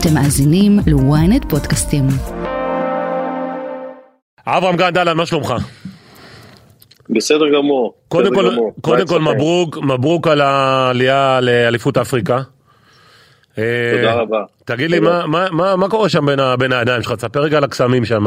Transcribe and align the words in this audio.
אתם 0.00 0.14
מאזינים 0.14 0.78
ל-ynet 0.86 1.48
פודקאסטים. 1.48 2.04
אברם 4.46 4.76
גרנט, 4.76 4.98
אהלן, 4.98 5.16
מה 5.16 5.26
שלומך? 5.26 5.54
בסדר 7.10 7.44
גמור. 7.54 7.94
קודם 8.08 8.34
כל, 8.34 8.50
גמור. 8.50 8.72
קודם 8.80 9.06
כל? 9.06 9.20
מברוק, 9.20 9.78
מברוק 9.78 10.26
על 10.26 10.40
העלייה 10.40 11.40
לאליפות 11.40 11.96
אפריקה. 11.98 12.38
אה, 13.58 13.92
תודה 13.96 14.14
רבה. 14.14 14.44
תגיד 14.64 14.90
לי. 14.90 15.00
מה, 15.00 15.26
מה, 15.26 15.46
מה, 15.50 15.76
מה 15.76 15.88
קורה 15.88 16.08
שם 16.08 16.26
בין, 16.26 16.38
בין 16.58 16.72
הידיים 16.72 17.02
שלך? 17.02 17.12
תספר 17.12 17.40
רגע 17.40 17.56
על 17.56 17.64
הקסמים 17.64 18.04
שם. 18.04 18.24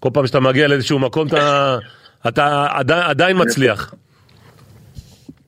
כל 0.00 0.08
פעם 0.12 0.26
שאתה 0.26 0.40
מגיע 0.40 0.68
לאיזשהו 0.68 0.98
מקום, 0.98 1.26
אתה, 1.26 1.78
אתה 2.28 2.66
עדיין, 2.70 3.02
עדיין 3.02 3.36
מצליח. 3.40 3.94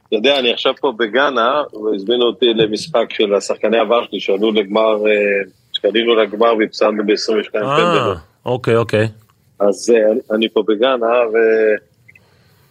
אתה 0.08 0.16
יודע, 0.16 0.38
אני 0.38 0.52
עכשיו 0.52 0.72
פה 0.80 0.92
בגאנה, 0.98 1.62
והזמינו 1.84 2.24
אותי 2.24 2.46
למשחק 2.54 3.06
של 3.10 3.34
השחקני 3.34 3.78
עבר 3.78 4.04
שלי, 4.10 4.20
שעלו 4.20 4.52
לגמר, 4.52 4.96
אה, 5.84 5.90
שעלינו 5.90 6.14
לגמר 6.14 6.54
והפסדנו 6.56 7.06
ב-22 7.06 7.56
אה, 7.56 7.76
פנדלים. 7.76 8.16
אוקיי, 8.46 8.76
אוקיי. 8.76 9.08
אז 9.60 9.90
אה, 9.94 10.34
אני- 10.36 10.48
פה 10.48 10.62
בגאנה, 10.68 11.06
ו... 11.06 11.36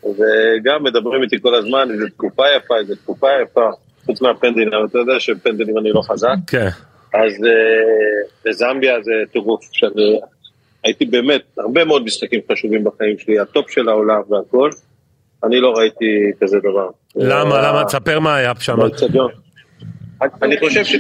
וגם 0.04 0.84
מדברים 0.84 1.24
איתי 1.24 1.42
כל 1.42 1.56
הזמן, 1.56 1.88
איזו 1.92 2.06
תקופה 2.08 2.44
יפה, 2.58 2.78
איזו 2.78 2.96
תקופה 2.96 3.28
יפה, 3.44 3.70
חוץ 4.06 4.22
מהפנדלים, 4.22 4.74
אבל 4.74 4.86
אתה 4.86 4.98
יודע 5.00 5.20
שפנדלים 5.20 5.78
אני 5.78 5.92
לא 5.92 6.02
חזק. 6.02 6.36
כן. 6.48 6.68
אז 7.14 7.46
אה, 7.46 7.52
בזמביה 8.46 9.02
זה 9.04 9.12
טירוף, 9.32 9.62
שאני 9.72 10.20
הייתי 10.84 11.06
באמת 11.06 11.42
הרבה 11.58 11.86
מאוד 11.86 12.04
משחקים 12.04 12.40
חשובים 12.52 12.84
בחיים 12.84 13.18
שלי, 13.18 13.40
הטופ 13.40 13.70
של 13.70 13.90
העולם 13.90 14.22
והכל, 14.30 14.70
אני 15.44 15.60
לא 15.60 15.72
ראיתי 15.78 16.06
כזה 16.42 16.58
דבר. 16.60 16.90
למה, 17.16 17.56
אה, 17.56 17.70
למה? 17.72 17.84
תספר 17.86 18.20
מה 18.20 18.36
היה 18.36 18.54
שם. 18.60 18.78
אני 20.42 20.60
חושב 20.60 20.84
ש... 20.84 20.96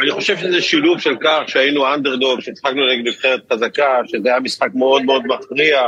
אני 0.00 0.10
חושב 0.10 0.36
שזה 0.36 0.60
שילוב 0.60 1.00
של 1.00 1.14
כך 1.20 1.40
שהיינו 1.46 1.94
אנדרדוג, 1.94 2.40
שצחקנו 2.40 2.86
נגד 2.92 3.08
נבחרת 3.08 3.52
חזקה, 3.52 4.00
שזה 4.06 4.28
היה 4.28 4.40
משחק 4.40 4.68
מאוד 4.74 5.02
מאוד 5.02 5.22
מכריע, 5.26 5.80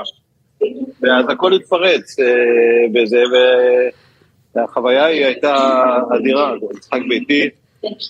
ואז 1.01 1.25
הכל 1.29 1.53
התפרץ 1.53 2.19
אה, 2.21 2.27
בזה, 2.93 3.23
והחוויה 4.55 5.05
היא 5.05 5.25
הייתה 5.25 5.56
אדירה, 6.19 6.53
זה 6.61 6.67
משחק 6.79 7.01
ביתי, 7.09 7.48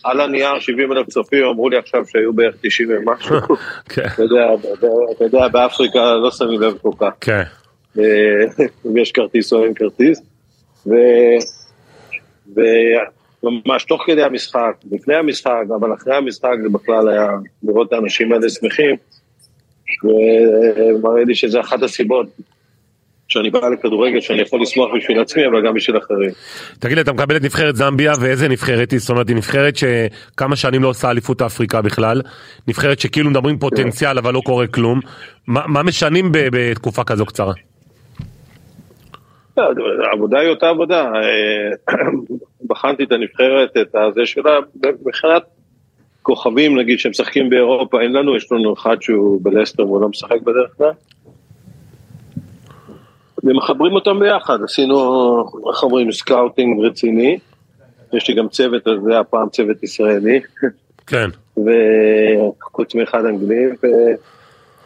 על 0.04 0.20
הנייר 0.20 0.58
70 0.60 0.92
אלף 0.92 1.08
צופים, 1.08 1.44
אמרו 1.44 1.68
לי 1.68 1.76
עכשיו 1.76 2.06
שהיו 2.06 2.32
בערך 2.32 2.54
90 2.62 2.88
ומשהו, 2.90 3.36
כן, 3.94 4.02
אתה 4.14 4.22
יודע, 4.22 4.46
אתה 5.16 5.24
יודע, 5.24 5.48
באפריקה 5.48 6.14
לא 6.14 6.30
שמים 6.30 6.60
לב 6.60 6.78
כל 6.82 6.90
כך. 7.00 7.12
כן. 7.20 7.42
אה, 7.98 8.04
אם 8.86 8.96
יש 8.96 9.12
כרטיס 9.12 9.52
או 9.52 9.64
אין 9.64 9.74
כרטיס. 9.74 10.22
וממש 13.42 13.84
תוך 13.84 14.02
כדי 14.06 14.22
המשחק, 14.22 14.72
לפני 14.92 15.14
המשחק, 15.14 15.64
אבל 15.80 15.94
אחרי 15.94 16.16
המשחק 16.16 16.54
זה 16.62 16.68
בכלל 16.68 17.08
היה 17.08 17.28
לראות 17.62 17.88
את 17.88 17.92
האנשים 17.92 18.32
האלה 18.32 18.48
שמחים, 18.48 18.96
ומראה 20.04 21.24
לי 21.24 21.34
שזה 21.34 21.60
אחת 21.60 21.82
הסיבות 21.82 22.26
שאני 23.28 23.50
בא 23.50 23.68
לכדורגל, 23.68 24.20
שאני 24.20 24.42
יכול 24.42 24.62
לשמוח 24.62 24.90
בשביל 24.96 25.20
עצמי, 25.20 25.46
אבל 25.46 25.66
גם 25.66 25.74
בשביל 25.74 25.98
אחרים. 25.98 26.30
תגיד 26.78 26.96
לי, 26.96 27.02
אתה 27.02 27.12
מקבל 27.12 27.36
את 27.36 27.42
נבחרת 27.42 27.76
זמביה, 27.76 28.12
ואיזה 28.20 28.48
נבחרת 28.48 28.90
היא? 28.90 29.00
זאת 29.00 29.10
אומרת, 29.10 29.28
היא 29.28 29.36
נבחרת 29.36 29.76
שכמה 29.76 30.56
שנים 30.56 30.82
לא 30.82 30.88
עושה 30.88 31.10
אליפות 31.10 31.42
אפריקה 31.42 31.82
בכלל, 31.82 32.22
נבחרת 32.68 33.00
שכאילו 33.00 33.30
מדברים 33.30 33.58
פוטנציאל, 33.58 34.18
אבל 34.18 34.34
לא 34.34 34.40
קורה 34.44 34.66
כלום. 34.66 35.00
מה 35.46 35.60
מה 35.66 35.82
משנים 35.82 36.32
ב- 36.32 36.48
בתקופה 36.52 37.04
כזו 37.04 37.26
קצרה? 37.26 37.52
לא, 39.56 39.70
העבודה 40.10 40.38
היא 40.38 40.48
אותה 40.48 40.68
עבודה. 40.68 41.12
אה, 41.14 41.94
בחנתי 42.68 43.04
את 43.04 43.12
הנבחרת, 43.12 43.76
את 43.76 43.94
הזה 43.94 44.26
שלה, 44.26 44.58
מבחינת 45.06 45.42
כוכבים 46.22 46.78
נגיד 46.78 46.98
שמשחקים 46.98 47.50
באירופה, 47.50 48.00
אין 48.00 48.12
לנו, 48.12 48.36
יש 48.36 48.52
לנו 48.52 48.74
אחד 48.74 49.02
שהוא 49.02 49.40
בלסטר 49.42 49.86
והוא 49.86 50.00
לא 50.00 50.08
משחק 50.08 50.40
בדרך 50.42 50.70
כלל. 50.76 50.90
ומחברים 53.44 53.92
אותם 53.92 54.20
ביחד, 54.20 54.58
עשינו, 54.64 54.96
איך 55.70 55.82
אומרים, 55.82 56.12
scouting 56.12 56.84
רציני. 56.84 57.38
יש 58.12 58.28
לי 58.28 58.34
גם 58.34 58.48
צוות, 58.48 58.88
אז 58.88 58.94
זה 59.04 59.18
הפעם 59.18 59.48
צוות 59.48 59.82
ישראלי, 59.82 60.40
כן. 61.06 61.30
וחוץ 61.56 62.94
מאחד 62.94 63.24
אנגלי, 63.24 63.66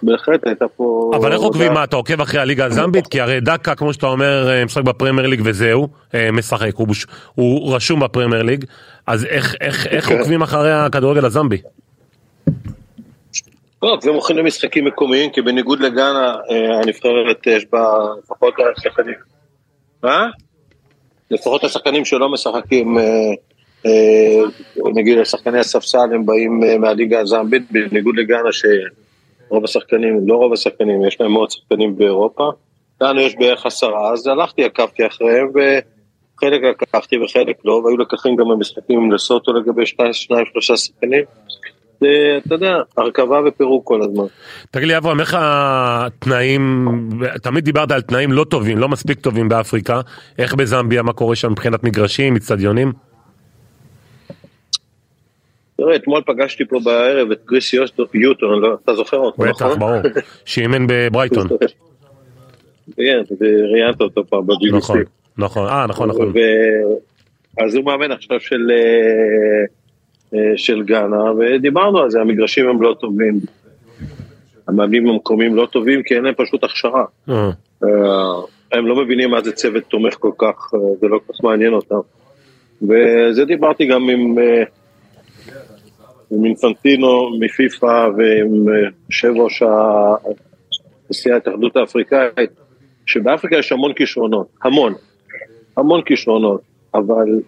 ובהחלט 0.02 0.46
הייתה 0.46 0.64
פה... 0.76 1.10
אבל 1.16 1.32
איך 1.32 1.40
עוקבים. 1.40 1.72
מה, 1.72 1.84
אתה 1.84 1.96
עוקב 1.96 2.20
אחרי 2.20 2.40
הליגה 2.40 2.64
הזמבית? 2.64 3.06
כי 3.06 3.20
הרי 3.20 3.40
דקה, 3.40 3.74
כמו 3.74 3.92
שאתה 3.92 4.06
אומר, 4.06 4.48
אה, 4.50 4.64
משחק 4.64 4.82
בפרמייר 4.82 5.26
ליג 5.26 5.40
וזהו, 5.44 5.88
אה, 6.14 6.32
משחק, 6.32 6.70
הוא 7.34 7.74
רשום 7.74 8.00
בפרמייר 8.00 8.42
ליג, 8.42 8.64
אז 9.06 9.24
איך- 9.24 9.54
איך 9.60 9.86
איך 9.86 10.08
כן. 10.08 10.18
עוקבים 10.18 10.42
אחרי 10.42 10.72
הכדורגל 10.72 11.24
הזמבי? 11.24 11.56
לא, 13.82 13.98
זה 14.02 14.12
מוכנים 14.12 14.38
למשחקים 14.44 14.84
מקומיים, 14.84 15.30
כי 15.30 15.42
בניגוד 15.42 15.80
לגאנה, 15.80 16.34
אה, 16.50 16.80
הנבחרת 16.82 17.46
יש 17.46 17.66
בה 17.72 17.86
לפחות 18.24 18.54
השחקנים. 18.78 19.14
מה? 20.02 20.26
לפחות 21.30 21.64
השחקנים 21.64 22.04
שלא 22.04 22.28
משחקים, 22.32 22.98
נגיד 24.94 25.18
השחקני 25.18 25.58
הספסל 25.58 25.98
הם 26.14 26.26
באים 26.26 26.60
מהליגה 26.80 27.20
הזמבית, 27.20 27.62
בניגוד 27.70 28.16
לגאנה 28.16 28.52
שרוב 29.48 29.64
השחקנים, 29.64 30.28
לא 30.28 30.34
רוב 30.34 30.52
השחקנים, 30.52 31.04
יש 31.04 31.20
להם 31.20 31.32
מאוד 31.32 31.50
שחקנים 31.50 31.96
באירופה. 31.96 32.50
לנו 33.00 33.20
יש 33.20 33.36
בערך 33.36 33.66
עשרה, 33.66 34.12
אז 34.12 34.26
הלכתי, 34.26 34.64
עקבתי 34.64 35.06
אחריהם, 35.06 35.48
וחלק 35.50 36.60
לקחתי 36.82 37.18
וחלק 37.18 37.56
לא, 37.64 37.72
והיו 37.72 37.96
לקחים 37.96 38.36
גם 38.36 38.48
במשחקים 38.48 39.00
עם 39.00 39.12
לסוטו 39.12 39.52
לגבי 39.52 39.86
שניים, 39.86 40.12
שניים, 40.12 40.44
שלושה 40.52 40.76
שחקנים. 40.76 41.24
זה, 42.00 42.38
אתה 42.46 42.54
יודע, 42.54 42.76
הרכבה 42.96 43.40
ופירוק 43.46 43.86
כל 43.86 44.02
הזמן. 44.02 44.24
תגיד 44.70 44.88
לי 44.88 44.96
אברהם, 44.96 45.20
איך 45.20 45.36
התנאים, 45.38 46.88
תמיד 47.42 47.64
דיברת 47.64 47.90
על 47.90 48.00
תנאים 48.00 48.32
לא 48.32 48.44
טובים, 48.44 48.78
לא 48.78 48.88
מספיק 48.88 49.20
טובים 49.20 49.48
באפריקה, 49.48 50.00
איך 50.38 50.54
בזמביה, 50.54 51.02
מה 51.02 51.12
קורה 51.12 51.36
שם 51.36 51.52
מבחינת 51.52 51.84
מגרשים, 51.84 52.36
אצטדיונים? 52.36 52.92
תראה, 55.76 55.96
אתמול 55.96 56.22
פגשתי 56.26 56.64
פה 56.64 56.80
בערב 56.84 57.30
את 57.30 57.40
קריס 57.44 57.74
יוטון, 58.14 58.60
לא, 58.60 58.76
אתה 58.84 58.94
זוכר 58.94 59.16
אותו, 59.16 59.42
בטח, 59.42 59.62
נכון? 59.62 59.78
ברור, 59.78 59.96
שאימן 60.44 60.86
בברייטון, 60.88 61.46
כן, 62.96 63.22
וראיינת 63.40 64.00
אותו 64.00 64.24
פעם 64.26 64.46
ב-BBC. 64.46 64.76
נכון, 64.76 65.02
נכון, 65.38 65.68
אה, 65.68 65.86
נכון, 65.86 66.08
נכון, 66.08 66.32
אז 67.58 67.74
הוא 67.74 67.84
מאמן 67.84 68.12
עכשיו 68.12 68.40
של, 68.40 68.70
אה, 68.70 69.64
אה, 70.34 70.52
של 70.56 70.82
גאנה, 70.82 71.32
ודיברנו 71.38 71.98
על 71.98 72.10
זה, 72.10 72.20
המגרשים 72.20 72.68
הם 72.68 72.82
לא 72.82 72.96
טובים. 73.00 73.40
המאמנים 74.68 75.08
המקומיים 75.08 75.56
לא 75.56 75.66
טובים, 75.66 76.02
כי 76.02 76.14
אין 76.14 76.24
להם 76.24 76.34
פשוט 76.36 76.64
הכשרה. 76.64 77.04
אה, 77.28 77.88
הם 78.72 78.86
לא 78.86 78.96
מבינים 78.96 79.30
מה 79.30 79.42
זה 79.42 79.52
צוות 79.52 79.84
תומך 79.84 80.16
כל 80.20 80.30
כך, 80.38 80.70
זה 81.00 81.08
לא 81.08 81.20
כל 81.26 81.32
כך 81.32 81.44
מעניין 81.44 81.72
אותם. 81.72 82.00
וזה 82.82 83.44
דיברתי 83.44 83.86
גם 83.86 84.08
עם, 84.08 84.34
עם 86.30 86.44
אינפנטינו 86.44 87.38
מפיפ"א 87.40 88.08
ועם 88.16 88.64
יושב 89.10 89.32
ראש 89.36 89.62
נשיא 91.10 91.34
ההתאחדות 91.34 91.76
האפריקאית, 91.76 92.50
שבאפריקה 93.06 93.56
יש 93.56 93.72
המון 93.72 93.92
כישרונות, 93.92 94.46
המון, 94.62 94.94
המון 95.76 96.02
כישרונות, 96.02 96.60
אבל 96.94 97.40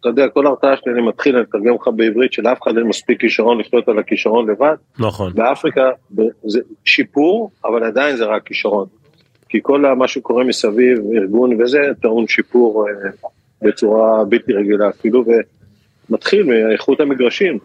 אתה 0.00 0.08
יודע, 0.08 0.28
כל 0.28 0.46
הרתעה 0.46 0.76
שלי 0.76 0.92
אני 0.92 1.02
מתחיל, 1.02 1.36
אני 1.36 1.44
אתרגם 1.44 1.74
לך 1.74 1.88
בעברית, 1.96 2.32
שלאף 2.32 2.62
אחד 2.62 2.76
אין 2.76 2.86
מספיק 2.86 3.20
כישרון 3.20 3.60
לחיות 3.60 3.88
על 3.88 3.98
הכישרון 3.98 4.50
לבד, 4.50 4.74
נכון, 4.98 5.32
באפריקה 5.34 5.90
זה 6.44 6.60
שיפור, 6.84 7.50
אבל 7.64 7.84
עדיין 7.84 8.16
זה 8.16 8.24
רק 8.24 8.42
כישרון. 8.42 8.86
כי 9.48 9.58
כל 9.62 9.94
מה 9.94 10.08
שקורה 10.08 10.44
מסביב, 10.44 10.98
ארגון 11.16 11.62
וזה, 11.62 11.78
טעון 12.02 12.26
שיפור 12.26 12.88
אה, 12.88 13.10
בצורה 13.62 14.24
בלתי 14.24 14.52
רגילה. 14.52 14.88
אפילו, 14.88 15.24
ומתחיל 16.10 16.42
מאיכות 16.42 17.00
המגרשים. 17.00 17.58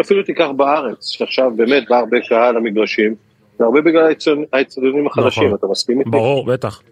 אפילו 0.00 0.22
תיקח 0.22 0.48
בארץ, 0.56 1.08
שעכשיו 1.08 1.50
באמת 1.56 1.82
בא 1.90 1.96
הרבה 1.96 2.16
קהל 2.28 2.56
למגרשים, 2.56 3.14
זה 3.58 3.64
הרבה 3.64 3.80
בגלל 3.80 4.12
האצטדיונים- 4.52 5.06
החדשים, 5.06 5.44
נכון. 5.44 5.58
אתה 5.58 5.66
מסכים 5.66 5.98
איתי? 5.98 6.10
ברור, 6.10 6.46
בטח. 6.46 6.82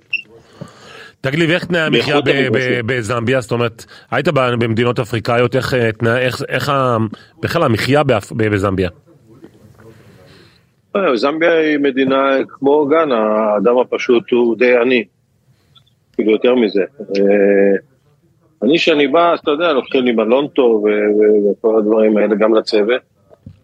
תגיד 1.21 1.39
לי, 1.39 1.47
ואיך 1.47 1.65
תנאי 1.65 1.81
המחיה 1.81 2.17
המגרשים. 2.17 2.87
בזמביה? 2.87 3.41
זאת 3.41 3.53
אומרת, 3.53 3.85
היית 4.11 4.29
במדינות 4.29 4.99
אפריקאיות, 4.99 5.57
איך 5.57 5.75
אה, 6.71 6.97
בכלל 7.43 7.63
המחיה 7.63 8.03
בזמביה? 8.37 8.89
אה, 10.97 11.17
זמביה 11.17 11.59
היא 11.59 11.79
מדינה 11.79 12.37
כמו 12.49 12.87
גאנה, 12.87 13.19
האדם 13.19 13.79
הפשוט 13.79 14.31
הוא 14.31 14.57
די 14.59 14.77
עני, 14.77 15.05
אפילו 16.15 16.33
יותר 16.33 16.55
מזה. 16.55 16.85
אני 18.63 18.79
שאני 18.79 19.07
בא, 19.07 19.35
אתה 19.35 19.51
יודע, 19.51 19.73
לוקחים 19.73 20.05
לי 20.05 20.13
מלון 20.13 20.49
טוב 20.49 20.85
וכל 21.51 21.79
הדברים 21.79 22.17
האלה, 22.17 22.35
גם 22.35 22.55
לצוות. 22.55 23.03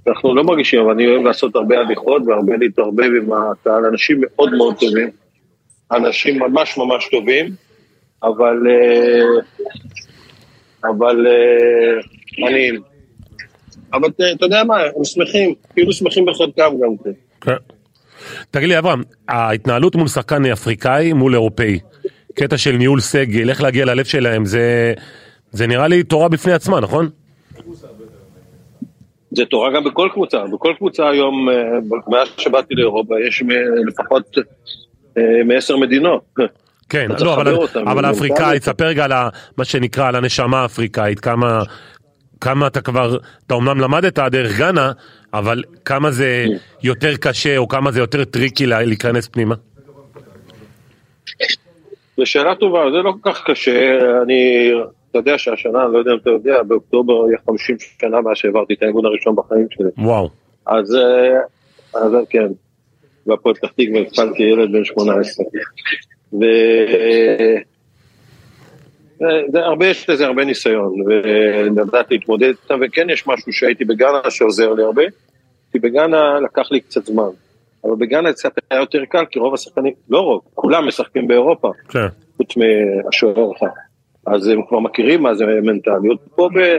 אנחנו 0.08 0.34
לא 0.34 0.44
מרגישים, 0.44 0.80
אבל 0.80 0.90
אני 0.90 1.06
אוהב 1.06 1.22
לעשות 1.22 1.56
הרבה 1.56 1.78
הליכות 1.78 2.22
והרבה 2.26 2.56
להתערבב 2.56 3.10
עם 3.22 3.32
הקהל, 3.32 3.84
אנשים 3.84 4.20
מאוד 4.20 4.54
מאוד 4.54 4.74
טובים, 4.80 5.10
אנשים 5.92 6.38
ממש 6.38 6.78
ממש 6.78 7.08
טובים, 7.10 7.46
אבל, 8.22 8.66
אה, 8.68 9.40
אבל 10.90 11.26
אה, 11.26 12.46
עניים. 12.48 12.80
אבל 13.92 14.08
אתה 14.36 14.44
יודע 14.46 14.64
מה, 14.64 14.76
הם 14.96 15.04
שמחים, 15.04 15.54
כאילו 15.74 15.92
שמחים 15.92 16.24
בחלקם 16.24 16.70
גם 16.82 16.96
כן. 17.04 17.10
כן. 17.40 17.56
תגיד 18.50 18.68
לי 18.68 18.78
אברהם, 18.78 19.02
ההתנהלות 19.28 19.96
מול 19.96 20.08
שחקן 20.08 20.46
אפריקאי 20.46 21.12
מול 21.12 21.34
אירופאי, 21.34 21.78
קטע 22.36 22.58
של 22.58 22.72
ניהול 22.72 23.00
סגל, 23.00 23.50
איך 23.50 23.62
להגיע 23.62 23.84
ללב 23.84 24.04
שלהם, 24.04 24.44
זה, 24.44 24.94
זה 25.52 25.66
נראה 25.66 25.88
לי 25.88 26.02
תורה 26.02 26.28
בפני 26.28 26.52
עצמה, 26.52 26.80
נכון? 26.80 27.08
זה 29.30 29.44
תורה 29.50 29.70
גם 29.76 29.84
בכל 29.84 30.08
קבוצה, 30.12 30.38
בכל 30.52 30.72
קבוצה 30.78 31.08
היום, 31.08 31.48
אה, 31.48 31.54
מאז 32.08 32.28
שבאתי 32.38 32.74
לאירופה, 32.74 33.14
יש 33.28 33.42
לפחות 33.88 34.36
אה, 35.18 35.22
מעשר 35.44 35.76
מדינות. 35.76 36.34
כן, 36.88 37.08
לא, 37.20 37.34
אבל, 37.34 37.54
אותם, 37.54 37.88
אבל 37.88 38.04
האפריקאית. 38.04 38.62
ספר 38.62 38.86
רגע 38.86 39.04
על 39.04 39.12
מה 39.56 39.64
שנקרא, 39.64 40.08
על 40.08 40.14
הנשמה 40.16 40.62
האפריקאית, 40.62 41.20
כמה, 41.20 41.62
כמה 42.40 42.66
אתה 42.66 42.80
כבר, 42.80 43.18
אתה 43.46 43.54
אומנם 43.54 43.80
למדת 43.80 44.18
דרך 44.18 44.58
גאנה, 44.58 44.92
אבל 45.34 45.62
כמה 45.84 46.10
זה 46.10 46.44
יותר 46.82 47.16
קשה, 47.16 47.56
או 47.56 47.68
כמה 47.68 47.92
זה 47.92 48.00
יותר 48.00 48.24
טריקי 48.24 48.66
לה- 48.66 48.82
להיכנס 48.82 49.28
פנימה? 49.28 49.54
זו 52.16 52.26
שאלה 52.26 52.54
טובה, 52.54 52.90
זה 52.90 52.98
לא 52.98 53.12
כל 53.22 53.32
כך 53.32 53.42
קשה, 53.46 53.98
אני, 54.22 54.70
אתה 55.10 55.18
יודע 55.18 55.38
שהשנה, 55.38 55.84
אני 55.84 55.92
לא 55.92 55.98
יודע 55.98 56.12
אם 56.12 56.18
אתה 56.18 56.30
יודע, 56.30 56.62
באוקטובר 56.62 57.26
יהיה 57.28 57.38
50 57.46 57.76
שנה 58.00 58.20
מאז 58.20 58.36
שהעברתי 58.36 58.74
את 58.74 58.82
האימון 58.82 59.06
הראשון 59.06 59.36
בחיים 59.36 59.66
שלי. 59.70 59.88
וואו, 60.06 60.28
אז, 60.66 60.94
אה, 60.94 61.38
אז 62.00 62.12
כן, 62.30 62.46
והפועל 63.26 63.54
פתח 63.54 63.68
תקווה 63.68 64.00
התחלתי 64.00 64.42
ילד 64.42 64.72
בן 64.72 64.84
18. 64.84 65.46
ו... 66.32 66.38
זה- 69.18 69.24
זה 69.52 69.58
הרבה, 69.58 69.86
יש 69.86 70.10
לזה 70.10 70.26
הרבה 70.26 70.44
ניסיון, 70.44 70.94
ולדעת 71.06 72.10
להתמודד 72.10 72.48
איתם, 72.62 72.80
וכן 72.86 73.10
יש 73.10 73.26
משהו 73.26 73.52
שהייתי 73.52 73.84
בגאנה 73.84 74.30
שעוזר 74.30 74.72
לי 74.72 74.82
הרבה, 74.82 75.02
כי 75.72 75.78
בגאנה 75.78 76.40
לקח 76.44 76.72
לי 76.72 76.80
קצת 76.80 77.06
זמן, 77.06 77.28
אבל 77.86 77.96
בגאנה 77.98 78.32
קצת 78.32 78.52
היה 78.70 78.80
יותר 78.80 79.04
קל, 79.04 79.24
כי 79.30 79.38
רוב 79.38 79.54
השחקנים, 79.54 79.92
לא 80.10 80.20
רוב, 80.20 80.40
כולם 80.54 80.88
משחקים 80.88 81.26
באירופה, 81.26 81.70
כן, 81.88 82.06
חוץ 82.36 82.56
מהשוער 82.56 83.52
אחד, 83.56 83.66
אז 84.26 84.48
הם 84.48 84.62
כבר 84.68 84.78
מכירים 84.78 85.22
מה 85.22 85.34
זה 85.34 85.44
מנטליות, 85.62 86.20
פה 86.34 86.48
ב... 86.54 86.76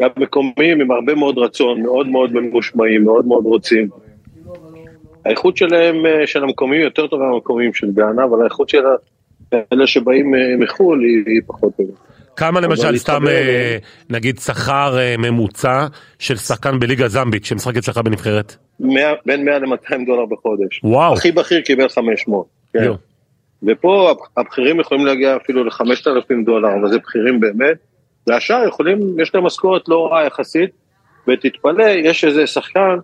המקומיים 0.00 0.80
עם 0.80 0.90
הרבה 0.90 1.14
מאוד 1.14 1.38
רצון, 1.38 1.82
מאוד 1.82 2.08
מאוד 2.08 2.32
ממושמעים, 2.32 3.04
מאוד 3.04 3.26
מאוד 3.26 3.44
רוצים. 3.44 3.88
האיכות 5.24 5.56
שלהם, 5.56 6.06
אה, 6.06 6.26
של 6.26 6.42
המקומיים, 6.42 6.82
יותר 6.82 7.06
טובה 7.06 7.24
מהמקומיים 7.24 7.74
של 7.74 7.92
גאנה, 7.92 8.24
אבל 8.24 8.42
האיכות 8.42 8.68
של 8.68 8.82
אלה 9.72 9.86
שבאים 9.86 10.34
אה, 10.34 10.56
מחו"ל 10.58 11.00
היא, 11.00 11.22
היא 11.26 11.40
פחות 11.46 11.72
טובה. 11.76 11.92
כמה 12.38 12.60
למשל 12.60 12.86
אבל 12.86 12.96
סתם 12.96 13.28
אה, 13.28 13.76
נגיד 14.10 14.38
שכר 14.38 14.98
אה, 14.98 15.14
ממוצע 15.18 15.86
של 16.18 16.36
שחקן 16.36 16.78
בליגה 16.78 17.08
זמבית 17.08 17.44
שמשחק 17.44 17.76
אצלך 17.76 17.98
בנבחרת? 17.98 18.56
100, 18.80 19.12
בין 19.26 19.44
100 19.44 19.58
ל-200 19.58 20.06
דולר 20.06 20.26
בחודש. 20.26 20.80
וואו. 20.84 21.12
הכי 21.12 21.32
בכיר 21.32 21.60
קיבל 21.60 21.88
500. 21.88 22.46
כן. 22.72 22.84
יו. 22.84 22.94
ופה 23.62 24.14
הבכירים 24.36 24.80
יכולים 24.80 25.06
להגיע 25.06 25.36
אפילו 25.36 25.64
ל-5,000 25.64 26.44
דולר, 26.44 26.68
אבל 26.80 26.88
זה 26.88 26.98
בכירים 26.98 27.40
באמת. 27.40 27.76
והשאר 28.26 28.68
יכולים, 28.68 29.20
יש 29.20 29.34
להם 29.34 29.44
משכורת 29.44 29.88
לא 29.88 30.06
רעה 30.06 30.26
יחסית, 30.26 30.70
ותתפלא, 31.28 31.84
יש 31.84 32.24
איזה 32.24 32.46
שחקן 32.46 32.96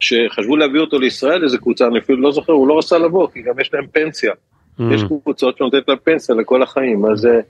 שחשבו 0.00 0.56
להביא 0.56 0.80
אותו 0.80 0.98
לישראל, 0.98 1.44
איזה 1.44 1.58
קבוצה, 1.58 1.86
אני 1.86 1.98
אפילו 1.98 2.20
לא 2.20 2.32
זוכר, 2.32 2.52
הוא 2.52 2.68
לא 2.68 2.78
רצה 2.78 2.98
לבוא, 2.98 3.28
כי 3.32 3.42
גם 3.42 3.60
יש 3.60 3.74
להם 3.74 3.86
פנסיה. 3.92 4.32
Mm. 4.32 4.82
יש 4.94 5.02
קבוצות 5.02 5.58
שנותנת 5.58 5.88
להם 5.88 5.98
פנסיה 6.04 6.34
לכל 6.34 6.62
החיים, 6.62 7.04
אז 7.06 7.26
אה, 7.26 7.40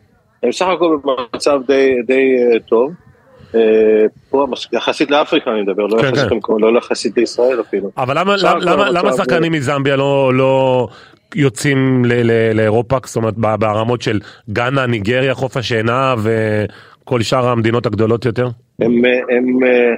הם 0.43 0.53
סך 0.53 0.67
הכל 0.67 0.97
במצב 1.05 1.61
די, 1.67 1.95
די 2.07 2.35
אה, 2.55 2.61
טוב. 2.61 2.93
אה, 3.55 3.61
פה 4.31 4.47
יחסית 4.73 5.11
לאפריקה 5.11 5.51
אני 5.51 5.63
מדבר, 5.63 5.87
לא 5.87 6.03
כן, 6.03 6.09
יחסית 6.09 6.29
כן. 6.29 6.35
למקום- 6.35 6.65
לא 6.65 6.79
יחסית 6.79 7.17
לישראל 7.17 7.61
אפילו. 7.61 7.91
אבל 7.97 8.19
למה, 8.19 8.35
למה, 8.61 8.91
למה, 8.91 9.13
שחקנים 9.13 9.53
מזמביה 9.53 9.97
לא, 9.97 10.31
לא 10.35 10.89
יוצאים 11.35 12.05
ל, 12.05 12.13
ל, 12.13 12.57
לאירופה, 12.57 12.97
זאת 13.05 13.17
אומרת 13.17 13.35
ב- 13.37 13.55
ברמות 13.55 14.03
של 14.03 14.21
גאנה, 14.51 14.87
ניגריה, 14.87 15.35
חוף 15.35 15.57
השינה 15.57 16.15
וכל 16.19 17.23
שאר 17.23 17.49
המדינות 17.49 17.87
הגדולות 17.87 18.25
יותר? 18.25 18.49
הם, 18.81 19.05
אה, 19.05 19.11
הם, 19.37 19.65
אה, 19.65 19.95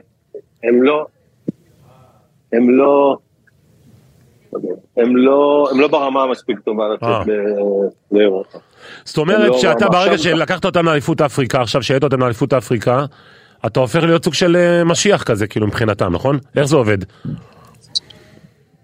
הם 0.69 0.83
לא, 0.83 1.07
הם 2.53 2.71
לא, 2.71 3.17
הם 4.97 5.17
לא, 5.17 5.69
הם 5.70 5.81
לא 5.81 5.88
ברמה 5.88 6.23
המספיק 6.23 6.58
טובה 6.58 6.85
אה. 6.85 6.94
לצאת 6.94 7.35
לאירופה. 8.12 8.58
זאת 9.05 9.19
אומרת 9.19 9.49
לא, 9.49 9.58
שאתה 9.58 9.88
ברגע 9.88 10.19
שלקחת 10.19 10.64
אותם 10.64 10.87
לאליפות 10.87 11.20
אפריקה, 11.20 11.61
עכשיו 11.61 11.82
שהיית 11.82 12.05
אותם 12.05 12.20
לאליפות 12.20 12.52
אפריקה, 12.52 13.05
אתה 13.67 13.81
הופך 13.81 14.02
להיות 14.02 14.25
סוג 14.25 14.35
של 14.35 14.56
אה, 14.56 14.85
משיח 14.85 15.23
כזה, 15.23 15.47
כאילו 15.47 15.67
מבחינתם, 15.67 16.12
נכון? 16.12 16.38
איך 16.56 16.64
זה 16.64 16.76
עובד? 16.76 16.99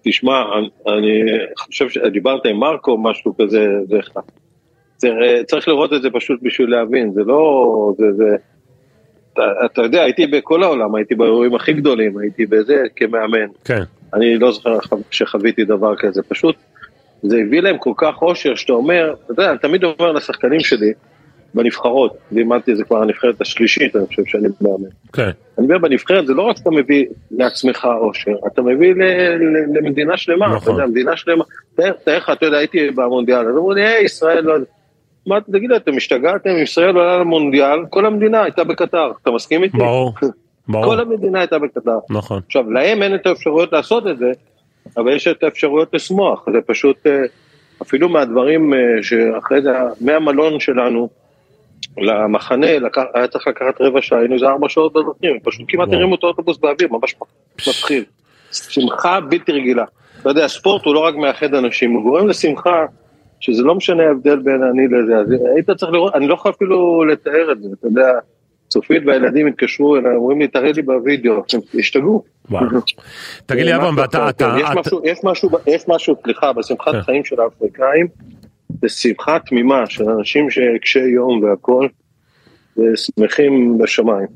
תשמע, 0.04 0.42
אני, 0.86 1.22
חושב 1.58 1.88
שדיברת 1.88 2.46
עם 2.46 2.56
מרקו, 2.56 2.98
משהו 2.98 3.34
כזה, 3.36 3.66
זה, 3.88 3.98
זה, 4.98 5.08
צריך 5.46 5.68
לראות 5.68 5.92
את 5.92 6.02
זה 6.02 6.08
פשוט 6.12 6.40
בשביל 6.42 6.70
להבין, 6.70 7.12
זה 7.12 7.20
לא, 7.26 7.92
זה, 7.98 8.04
זה, 8.16 8.36
אתה, 9.32 9.42
אתה 9.64 9.82
יודע, 9.82 10.02
הייתי 10.02 10.26
בכל 10.26 10.62
העולם, 10.62 10.94
הייתי 10.94 11.14
באירועים 11.14 11.54
הכי 11.54 11.72
גדולים, 11.72 12.18
הייתי 12.18 12.46
בזה 12.46 12.82
כמאמן. 12.96 13.46
כן. 13.64 13.82
אני 14.14 14.38
לא 14.38 14.52
זוכר 14.52 14.78
שחוויתי 15.10 15.64
דבר 15.64 15.96
כזה, 15.96 16.22
פשוט 16.22 16.56
זה 17.22 17.36
הביא 17.46 17.60
להם 17.60 17.78
כל 17.78 17.92
כך 17.96 18.22
אושר 18.22 18.54
שאתה 18.54 18.72
אומר, 18.72 19.14
אתה 19.24 19.32
יודע, 19.32 19.50
אני 19.50 19.58
תמיד 19.58 19.84
אומר 19.84 20.12
לשחקנים 20.12 20.60
שלי, 20.60 20.92
בנבחרות, 21.54 22.16
לימדתי 22.32 22.72
את 22.72 22.76
זה 22.76 22.84
כבר 22.84 23.02
הנבחרת 23.02 23.40
השלישית, 23.40 23.96
אני 23.96 24.06
חושב 24.06 24.22
שאני 24.26 24.48
מאמן. 24.60 24.88
כן. 25.12 25.30
אני 25.58 25.66
אומר, 25.66 25.78
בנבחרת 25.78 26.26
זה 26.26 26.34
לא 26.34 26.42
רק 26.42 26.56
שאתה 26.56 26.70
מביא 26.70 27.06
לעצמך 27.30 27.88
אושר, 28.00 28.34
אתה 28.46 28.62
מביא 28.62 28.94
ל- 28.94 29.02
ל- 29.02 29.78
למדינה 29.78 30.16
שלמה, 30.16 30.46
נכון. 30.46 30.58
אתה 30.62 30.70
יודע, 30.70 30.86
מדינה 30.86 31.16
שלמה. 31.16 31.44
תאר 31.76 31.92
תאר 32.04 32.16
לך, 32.16 32.30
אתה 32.30 32.46
יודע, 32.46 32.58
הייתי 32.58 32.90
במונדיאל, 32.90 33.38
אז 33.48 33.56
אמרו 33.56 33.72
לי, 33.72 33.86
היי, 33.86 34.04
ישראל 34.04 34.44
לא... 34.44 34.54
מה, 35.26 35.40
תגידו, 35.52 35.76
אתם 35.76 35.96
השתגעתם, 35.96 36.50
ישראל 36.62 36.96
עולה 36.96 37.18
למונדיאל, 37.18 37.78
כל 37.90 38.06
המדינה 38.06 38.42
הייתה 38.42 38.64
בקטר, 38.64 39.10
אתה 39.22 39.30
מסכים 39.30 39.62
איתי? 39.62 39.78
ברור, 39.78 40.12
ברור. 40.68 40.84
כל 40.84 41.00
המדינה 41.00 41.38
הייתה 41.38 41.58
בקטר. 41.58 41.98
נכון. 42.10 42.40
עכשיו, 42.46 42.70
להם 42.70 43.02
אין 43.02 43.14
את 43.14 43.26
האפשרויות 43.26 43.72
לעשות 43.72 44.06
את 44.06 44.18
זה, 44.18 44.32
אבל 44.96 45.16
יש 45.16 45.28
את 45.28 45.42
האפשרויות 45.42 45.94
לשמוח, 45.94 46.46
זה 46.52 46.58
פשוט, 46.66 47.06
אה, 47.06 47.22
אפילו 47.82 48.08
מהדברים 48.08 48.74
אה, 48.74 48.78
שאחרי 49.02 49.62
זה, 49.62 49.70
מהמלון 50.00 50.60
שלנו 50.60 51.08
למחנה, 51.98 52.78
לקח, 52.78 53.02
היה 53.14 53.28
צריך 53.28 53.48
לקחת 53.48 53.80
רבע 53.80 54.02
שעה, 54.02 54.18
היינו 54.18 54.34
איזה 54.34 54.46
ארבע 54.46 54.68
שעות 54.68 54.92
בדרכים, 54.92 55.40
פשוט 55.42 55.66
כמעט. 55.68 55.92
הרימו 55.92 56.14
את 56.14 56.24
האוטובוס 56.24 56.58
באוויר, 56.58 56.88
ממש 56.90 57.14
מתחיל. 57.68 58.04
שמחה 58.52 59.20
בלתי 59.20 59.52
רגילה. 59.52 59.84
אתה 60.20 60.30
יודע, 60.30 60.48
ספורט 60.48 60.84
הוא 60.84 60.94
לא 60.94 61.00
רק 61.00 61.14
מאחד 61.14 61.54
אנשים, 61.54 61.92
הוא 61.92 62.02
גורם 62.02 62.28
לשמחה, 62.28 62.86
שזה 63.40 63.62
לא 63.62 63.74
משנה 63.74 64.02
ההבדל 64.02 64.36
בין 64.36 64.62
אני 64.62 64.88
לזה, 64.88 65.16
אז 65.16 65.26
היית 65.54 65.70
צריך 65.70 65.92
לראות, 65.92 66.14
אני 66.14 66.26
לא 66.26 66.34
יכול 66.34 66.50
אפילו 66.50 67.04
לתאר 67.04 67.52
את 67.52 67.62
זה, 67.62 67.68
אתה 67.78 67.86
יודע, 67.86 68.10
צופית 68.68 69.02
והילדים 69.06 69.46
התקשרו 69.46 69.96
אליי, 69.96 70.14
אומרים 70.14 70.40
לי, 70.40 70.48
תראה 70.48 70.72
לי 70.72 70.82
בווידאו, 70.82 71.32
הם 71.54 71.60
השתגעו. 71.78 72.22
תגיד 73.46 73.64
לי, 73.64 73.76
אברהם, 73.76 73.94
משהו 73.94 74.02
ואתה, 74.02 74.18
אחר, 74.18 74.28
אתה, 74.30 74.56
יש 75.04 75.18
משהו- 75.24 75.58
יש 75.66 75.84
משהו, 75.88 76.16
סליחה, 76.24 76.52
בשמחת 76.52 76.92
כן. 76.92 77.02
חיים 77.02 77.24
של 77.24 77.40
האפריקאים, 77.40 78.06
זה 78.82 78.88
שמחה 78.88 79.38
תמימה 79.46 79.86
של 79.88 80.10
אנשים 80.10 80.50
שקשי 80.50 80.98
יום 80.98 81.42
והכול, 81.42 81.88
ושמחים 82.76 83.78
בשמיים. 83.78 84.26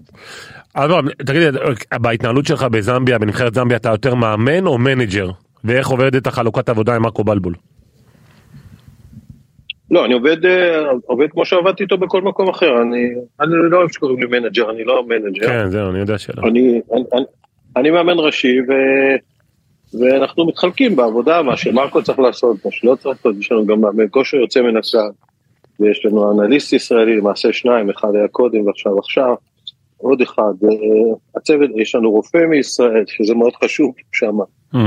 אברם, 0.74 1.08
תגיד 1.26 1.42
לי, 1.42 1.58
בהתנהלות 2.00 2.46
שלך 2.46 2.62
בזמביה, 2.62 3.18
בנבחרת 3.18 3.54
זמביה, 3.54 3.76
אתה 3.76 3.88
יותר 3.88 4.14
מאמן 4.14 4.66
או 4.66 4.78
מנג'ר? 4.78 5.30
ואיך 5.64 5.88
עובדת 5.88 6.26
החלוקת 6.26 6.68
עבודה 6.68 6.96
עם 6.96 7.02
מרקו 7.02 7.24
בלבול? 7.24 7.54
לא, 9.90 10.04
אני 10.04 10.14
עובד, 10.14 10.46
אה, 10.46 10.90
עובד 11.06 11.26
כמו 11.30 11.44
שעבדתי 11.44 11.82
איתו 11.82 11.98
בכל 11.98 12.22
מקום 12.22 12.48
אחר, 12.48 12.82
אני, 12.82 13.08
אני 13.40 13.50
לא 13.70 13.78
אוהב 13.78 13.90
שקוראים 13.92 14.18
לי 14.18 14.40
מנג'ר, 14.40 14.70
אני 14.70 14.84
לא 14.84 15.04
מנג'ר. 15.08 15.46
כן, 15.46 15.70
זהו, 15.70 15.90
אני 15.90 15.98
יודע 15.98 16.18
שלא. 16.18 16.42
אני, 16.42 16.80
אני, 16.92 17.02
אני, 17.12 17.24
אני 17.76 17.90
מאמן 17.90 18.18
ראשי, 18.18 18.56
ו, 18.60 18.72
ואנחנו 19.98 20.46
מתחלקים 20.46 20.96
בעבודה, 20.96 21.42
מה 21.42 21.56
שמרקו 21.56 22.02
צריך 22.02 22.18
לעשות, 22.18 22.56
מה 22.64 22.70
שלא 22.70 22.94
צריך 22.94 23.06
לעשות, 23.06 23.36
יש 23.40 23.52
לנו 23.52 23.66
גם 23.66 23.80
מאמן 23.80 24.04
כושר 24.10 24.36
יוצא 24.36 24.60
מן 24.60 24.76
הכלל, 24.76 25.10
ויש 25.80 26.04
לנו 26.04 26.32
אנליסט 26.32 26.72
ישראלי, 26.72 27.16
למעשה 27.16 27.52
שניים, 27.52 27.90
אחד 27.90 28.14
היה 28.14 28.28
קודם 28.28 28.66
ועכשיו 28.66 28.98
עכשיו, 28.98 29.34
עוד 29.96 30.20
אחד, 30.20 30.52
אה, 30.64 30.68
הצוות, 31.36 31.70
יש 31.76 31.94
לנו 31.94 32.10
רופא 32.10 32.38
מישראל, 32.38 33.04
שזה 33.06 33.34
מאוד 33.34 33.52
חשוב 33.64 33.94
שם. 34.12 34.36
Mm. 34.74 34.78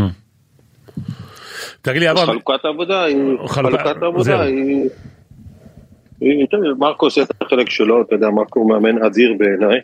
תגיד 1.84 2.02
לי, 2.02 2.12
אברהם, 2.12 2.28
חלוקת 2.28 2.66
העבודה 2.66 3.04
היא, 3.04 3.38
חלוקת. 3.48 3.86
העבודה 4.02 4.42
היא, 4.42 4.90
מרקו 6.78 7.06
עושה 7.06 7.22
את 7.22 7.42
החלק 7.42 7.70
שלו, 7.70 8.02
אתה 8.02 8.16
יודע, 8.16 8.30
מרקו 8.30 8.60
הוא 8.60 8.70
מאמן 8.70 9.04
אדיר 9.04 9.34
בעיניי. 9.38 9.80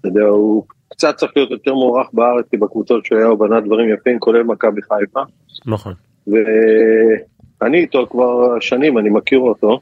אתה 0.00 0.08
יודע, 0.08 0.24
הוא 0.24 0.64
קצת 0.88 1.16
צריך 1.16 1.32
להיות 1.36 1.50
יותר 1.50 1.74
מוערך 1.74 2.08
בארץ, 2.12 2.46
כי 2.50 2.56
בקבוצות 2.56 3.04
שהיה 3.04 3.26
הוא 3.26 3.38
בנה 3.38 3.60
דברים 3.60 3.94
יפים, 3.94 4.18
כולל 4.18 4.42
מכבי 4.42 4.80
חיפה. 4.82 5.20
נכון. 5.66 5.92
ואני 6.26 7.78
איתו 7.78 8.06
כבר 8.10 8.60
שנים, 8.60 8.98
אני 8.98 9.10
מכיר 9.10 9.38
אותו. 9.38 9.80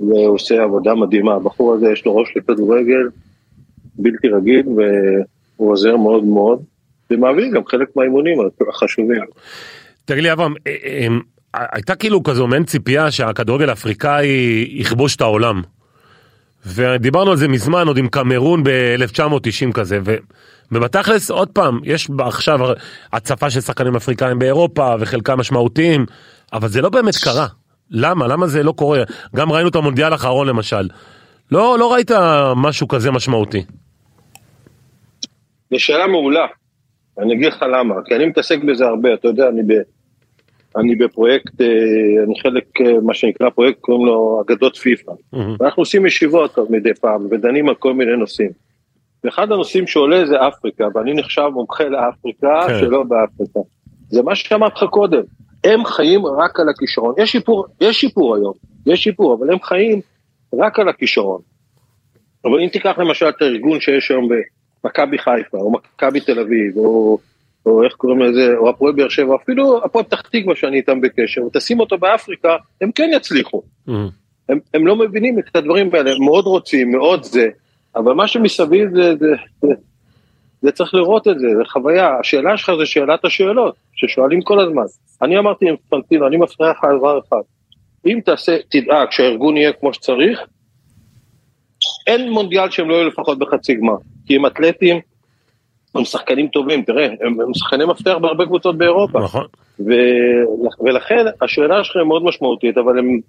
והוא 0.00 0.34
עושה 0.34 0.62
עבודה 0.62 0.94
מדהימה. 0.94 1.34
הבחור 1.34 1.74
הזה 1.74 1.92
יש 1.92 2.06
לו 2.06 2.16
ראש 2.16 2.36
לכדורגל 2.36 3.08
בלתי 3.94 4.28
רגיל, 4.28 4.66
והוא 4.66 5.72
עוזר 5.72 5.96
מאוד 5.96 6.24
מאוד, 6.24 6.62
ומעביר 7.10 7.46
גם 7.54 7.66
חלק 7.66 7.96
מהאימונים 7.96 8.38
החשובים. 8.68 9.22
תגיד 10.08 10.22
לי 10.22 10.32
אברהם, 10.32 10.54
אה, 10.66 10.72
אה, 11.54 11.66
הייתה 11.72 11.94
כאילו 11.94 12.22
כזו 12.22 12.46
מעין 12.46 12.64
ציפייה 12.64 13.10
שהכדורגל 13.10 13.70
האפריקאי 13.70 14.26
יכבוש 14.70 15.16
את 15.16 15.20
העולם. 15.20 15.62
ודיברנו 16.66 17.30
על 17.30 17.36
זה 17.36 17.48
מזמן 17.48 17.86
עוד 17.86 17.98
עם 17.98 18.08
קמרון 18.08 18.62
ב-1990 18.64 19.72
כזה. 19.74 19.98
ובתכלס 20.72 21.30
עוד 21.30 21.48
פעם, 21.48 21.80
יש 21.84 22.08
עכשיו 22.18 22.58
הצפה 23.12 23.50
של 23.50 23.60
שחקנים 23.60 23.96
אפריקאים 23.96 24.38
באירופה 24.38 24.94
וחלקם 25.00 25.38
משמעותיים, 25.38 26.06
אבל 26.52 26.68
זה 26.68 26.80
לא 26.80 26.88
באמת 26.88 27.16
קרה. 27.16 27.46
למה? 27.90 28.26
למה 28.26 28.46
זה 28.46 28.62
לא 28.62 28.72
קורה? 28.72 29.02
גם 29.36 29.52
ראינו 29.52 29.68
את 29.68 29.74
המונדיאל 29.74 30.12
האחרון 30.12 30.48
למשל. 30.48 30.88
לא, 31.52 31.78
לא 31.78 31.92
ראית 31.92 32.10
משהו 32.56 32.88
כזה 32.88 33.10
משמעותי. 33.10 33.62
זו 35.70 35.78
שאלה 35.78 36.06
מעולה. 36.06 36.46
אני 37.18 37.34
אגיד 37.34 37.46
לך 37.46 37.62
למה, 37.62 37.94
כי 38.06 38.14
אני 38.16 38.26
מתעסק 38.26 38.58
בזה 38.68 38.86
הרבה, 38.86 39.14
אתה 39.14 39.28
יודע, 39.28 39.48
אני, 39.48 39.62
ב, 39.62 39.72
אני 40.76 40.94
בפרויקט, 40.94 41.60
אה, 41.60 41.66
אני 42.24 42.40
חלק, 42.40 42.80
אה, 42.80 43.00
מה 43.02 43.14
שנקרא 43.14 43.50
פרויקט, 43.50 43.80
קוראים 43.80 44.06
לו 44.06 44.42
אגדות 44.46 44.76
פיפ"א. 44.76 45.12
Mm-hmm. 45.12 45.38
ואנחנו 45.60 45.80
עושים 45.80 46.06
ישיבות 46.06 46.58
מדי 46.70 46.94
פעם, 46.94 47.26
ודנים 47.30 47.68
על 47.68 47.74
כל 47.74 47.94
מיני 47.94 48.16
נושאים. 48.16 48.50
ואחד 49.24 49.52
הנושאים 49.52 49.86
שעולה 49.86 50.26
זה 50.26 50.34
אפריקה, 50.48 50.84
ואני 50.94 51.14
נחשב 51.14 51.48
מומחה 51.52 51.84
לאפריקה 51.84 52.60
כן. 52.68 52.80
שלא 52.80 53.02
באפריקה. 53.02 53.60
זה 54.08 54.22
מה 54.22 54.34
שאמרתי 54.34 54.74
לך 54.74 54.90
קודם, 54.90 55.22
הם 55.64 55.84
חיים 55.84 56.26
רק 56.26 56.60
על 56.60 56.68
הכישרון. 56.68 57.14
יש 57.18 57.32
שיפור, 57.32 57.66
יש 57.80 58.00
שיפור 58.00 58.36
היום, 58.36 58.52
יש 58.86 59.04
שיפור, 59.04 59.34
אבל 59.34 59.52
הם 59.52 59.58
חיים 59.62 60.00
רק 60.58 60.78
על 60.78 60.88
הכישרון. 60.88 61.40
אבל 62.44 62.60
אם 62.60 62.68
תיקח 62.68 62.98
למשל 62.98 63.28
את 63.28 63.42
הארגון 63.42 63.80
שיש 63.80 64.10
היום 64.10 64.28
במכבי 64.84 65.18
חיפה, 65.18 65.58
או 65.58 65.72
מכבי 65.72 66.20
תל 66.20 66.40
אביב, 66.40 66.76
או, 66.76 67.18
או 67.66 67.82
איך 67.84 67.92
קוראים 67.92 68.20
לזה, 68.20 68.56
או 68.56 68.68
הפועל 68.68 68.92
באר 68.92 69.08
שבע, 69.08 69.36
אפילו 69.42 69.84
הפועל 69.84 70.04
פתח 70.04 70.20
תקווה 70.20 70.56
שאני 70.56 70.76
איתם 70.76 71.00
בקשר, 71.00 71.44
ותשים 71.46 71.80
אותו 71.80 71.98
באפריקה, 71.98 72.56
הם 72.80 72.92
כן 72.92 73.10
יצליחו. 73.12 73.62
Mm-hmm. 73.88 73.92
הם, 74.48 74.58
הם 74.74 74.86
לא 74.86 74.96
מבינים 74.96 75.38
את 75.38 75.56
הדברים 75.56 75.90
האלה, 75.94 76.10
הם 76.10 76.24
מאוד 76.24 76.44
רוצים, 76.44 76.90
מאוד 76.90 77.22
זה, 77.22 77.48
אבל 77.96 78.12
מה 78.12 78.26
שמסביב 78.26 78.88
זה, 78.94 79.14
זה, 79.16 79.34
זה, 79.62 79.68
זה 80.62 80.72
צריך 80.72 80.94
לראות 80.94 81.28
את 81.28 81.38
זה, 81.38 81.46
זה 81.58 81.64
חוויה. 81.64 82.18
השאלה 82.20 82.56
שלך 82.56 82.72
זה 82.78 82.86
שאלת 82.86 83.24
השאלות, 83.24 83.74
ששואלים 83.94 84.42
כל 84.42 84.60
הזמן. 84.60 84.82
אני 85.22 85.38
אמרתי 85.38 85.68
עם 85.68 85.74
פנטינו, 85.90 86.26
אני 86.26 86.36
מפריע 86.36 86.70
לך 86.70 86.78
דבר 86.98 87.18
אחד. 87.18 87.42
אם 88.06 88.20
תעשה, 88.24 88.56
תדאג 88.68 89.10
שהארגון 89.10 89.56
יהיה 89.56 89.72
כמו 89.72 89.94
שצריך, 89.94 90.40
אין 92.06 92.30
מונדיאל 92.30 92.70
שהם 92.70 92.88
לא 92.88 92.94
יהיו 92.94 93.08
לפחות 93.08 93.38
בחצי 93.38 93.74
גמר. 93.74 93.96
כי 94.26 94.36
הם 94.36 94.46
אתלטים, 94.46 95.00
הם 95.94 96.04
שחקנים 96.04 96.48
טובים, 96.48 96.82
תראה, 96.82 97.04
הם, 97.04 97.40
הם 97.40 97.54
שחקני 97.54 97.84
מפתח 97.84 98.14
בהרבה 98.20 98.46
קבוצות 98.46 98.78
באירופה. 98.78 99.18
נכון. 99.18 99.46
ו, 99.80 99.92
ולכן 100.80 101.24
השאלה 101.42 101.84
שלך 101.84 101.96
היא 101.96 102.04
מאוד 102.04 102.24
משמעותית, 102.24 102.78
אבל 102.78 102.98
הם, 102.98 103.20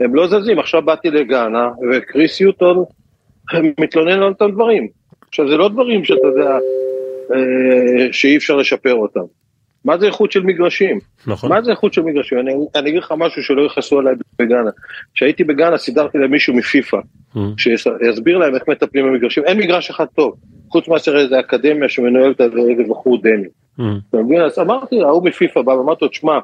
הם 0.00 0.14
לא 0.14 0.26
זזים. 0.26 0.58
עכשיו 0.58 0.82
באתי 0.82 1.10
לגאנה, 1.10 1.68
וקריס 1.92 2.40
יוטון 2.40 2.84
מתלונן 3.80 4.12
על 4.12 4.28
אותם 4.28 4.50
דברים. 4.50 4.88
עכשיו 5.28 5.48
זה 5.48 5.56
לא 5.56 5.68
דברים 5.68 6.04
שאתה 6.04 6.26
יודע, 6.26 6.58
אה, 7.34 8.12
שאי 8.12 8.36
אפשר 8.36 8.56
לשפר 8.56 8.94
אותם. 8.94 9.24
מה 9.84 9.98
זה 9.98 10.06
איכות 10.06 10.32
של 10.32 10.42
מגרשים? 10.42 10.98
נכון. 11.26 11.50
מה 11.50 11.62
זה 11.62 11.70
איכות 11.70 11.92
של 11.92 12.02
מגרשים? 12.02 12.38
אני, 12.38 12.52
אני 12.74 12.90
אגיד 12.90 13.02
לך 13.02 13.14
משהו 13.16 13.42
שלא 13.42 13.62
יכעסו 13.62 13.98
עליי 13.98 14.14
בגאנה. 14.38 14.70
כשהייתי 15.14 15.44
בגאנה 15.44 15.78
סידרתי 15.78 16.18
למישהו 16.18 16.54
מפיפ"א, 16.54 16.96
mm. 16.96 17.38
שיסביר 17.56 18.38
להם 18.38 18.54
איך 18.54 18.62
מטפלים 18.68 19.06
במגרשים. 19.06 19.44
אין 19.44 19.58
מגרש 19.58 19.90
אחד 19.90 20.06
טוב, 20.06 20.34
חוץ 20.68 20.88
מאשר 20.88 21.16
איזה 21.16 21.40
אקדמיה 21.40 21.88
שמנוהלת 21.88 22.40
על 22.40 22.50
איזה 22.70 22.82
בחור 22.90 23.22
דני. 23.22 23.48
Mm. 23.78 23.82
אתה 24.10 24.16
מבין? 24.16 24.40
אז 24.40 24.58
אמרתי, 24.58 25.00
ההוא 25.00 25.24
מפיפ"א 25.24 25.62
בא 25.62 25.70
ואמרתי 25.70 26.04
לו, 26.04 26.10
תשמע, 26.10 26.38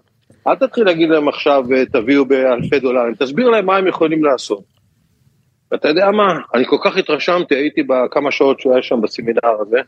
אל 0.46 0.54
תתחיל 0.54 0.84
להגיד 0.84 1.08
להם 1.08 1.28
עכשיו 1.28 1.64
אה, 1.76 1.86
תביאו 1.86 2.24
באלפי 2.24 2.80
דולרים, 2.80 3.14
תסביר 3.14 3.50
להם 3.50 3.66
מה 3.66 3.76
הם 3.76 3.86
יכולים 3.86 4.24
לעשות. 4.24 4.62
ואתה 5.72 5.88
יודע 5.88 6.10
מה, 6.10 6.38
אני 6.54 6.64
כל 6.66 6.76
כך 6.84 6.96
התרשמתי, 6.96 7.54
הייתי 7.54 7.82
בכמה 7.82 8.30
שעות 8.30 8.60
שהוא 8.60 8.72
היה 8.72 8.82
שם 8.82 9.00
בסמינר 9.00 9.60
הזה, 9.60 9.78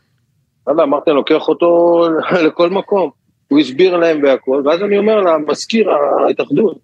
אמרתי, 0.69 1.09
אני 1.11 1.17
לוקח 1.17 1.47
אותו 1.47 2.01
לכל 2.47 2.69
מקום. 2.69 3.22
הוא 3.53 3.59
הסביר 3.59 3.97
להם 3.97 4.23
והכל, 4.23 4.61
ואז 4.65 4.81
אני 4.81 4.97
אומר 4.97 5.21
למזכיר 5.21 5.89
ההתאחדות, 6.25 6.77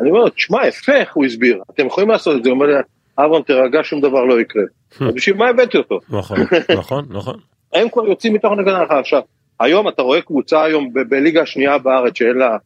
אני 0.00 0.10
אומר, 0.10 0.28
תשמע, 0.28 0.66
יפה 0.66 0.92
איך 0.92 1.14
הוא 1.14 1.24
הסביר, 1.24 1.62
אתם 1.70 1.86
יכולים 1.86 2.10
לעשות 2.10 2.36
את 2.36 2.44
זה, 2.44 2.50
הוא 2.50 2.56
אומר 2.56 2.66
לי, 2.66 2.74
אברהם 3.18 3.42
תירגע, 3.42 3.80
שום 3.82 4.00
דבר 4.00 4.24
לא 4.24 4.40
יקרה. 4.40 4.62
אז 5.00 5.14
בשביל 5.14 5.36
מה 5.36 5.48
הבאתי 5.48 5.78
אותו? 5.78 5.98
נכון, 6.08 6.38
נכון, 6.78 7.04
נכון. 7.10 7.38
הם 7.72 7.88
כבר 7.88 8.06
יוצאים 8.06 8.34
מתוך 8.34 8.52
נגד 8.52 8.72
עכשיו. 9.00 9.20
היום 9.60 9.88
אתה 9.88 10.02
רואה 10.02 10.20
קבוצה 10.20 10.64
היום 10.64 10.92
בליגה 11.08 11.42
השנייה 11.42 11.78
בארץ 11.78 12.18
שאין 12.18 12.36
לה 12.36 12.56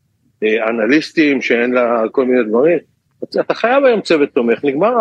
אה, 0.42 0.68
אנליסטים, 0.70 1.42
שאין 1.42 1.72
לה 1.72 2.02
כל 2.12 2.24
מיני 2.24 2.48
דברים. 2.48 2.78
אתה 3.40 3.54
חייב 3.54 3.84
היום 3.84 4.00
צוות 4.00 4.28
תומך, 4.34 4.64
נגמר 4.64 4.92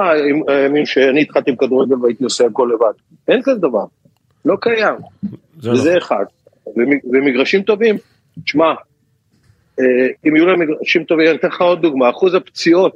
הימים 0.47 0.85
שאני 0.85 1.21
התחלתי 1.21 1.51
עם 1.51 1.57
כדורגל 1.57 1.95
והייתי 1.95 2.23
עושה 2.23 2.45
הכל 2.45 2.69
לבד. 2.73 2.93
אין 3.27 3.41
כזה 3.43 3.59
דבר, 3.59 3.85
לא 4.45 4.55
קיים. 4.61 4.95
וזה 5.57 5.89
נכון. 5.89 5.97
אחד. 5.97 6.25
ומגרשים 7.13 7.61
טובים, 7.63 7.95
תשמע, 8.43 8.73
אה, 9.79 10.07
אם 10.27 10.35
יהיו 10.35 10.45
להם 10.45 10.59
מגרשים 10.59 11.03
טובים, 11.03 11.27
אני 11.29 11.37
אתן 11.37 11.47
לך 11.47 11.61
עוד 11.61 11.81
דוגמה, 11.81 12.09
אחוז 12.09 12.33
הפציעות, 12.33 12.95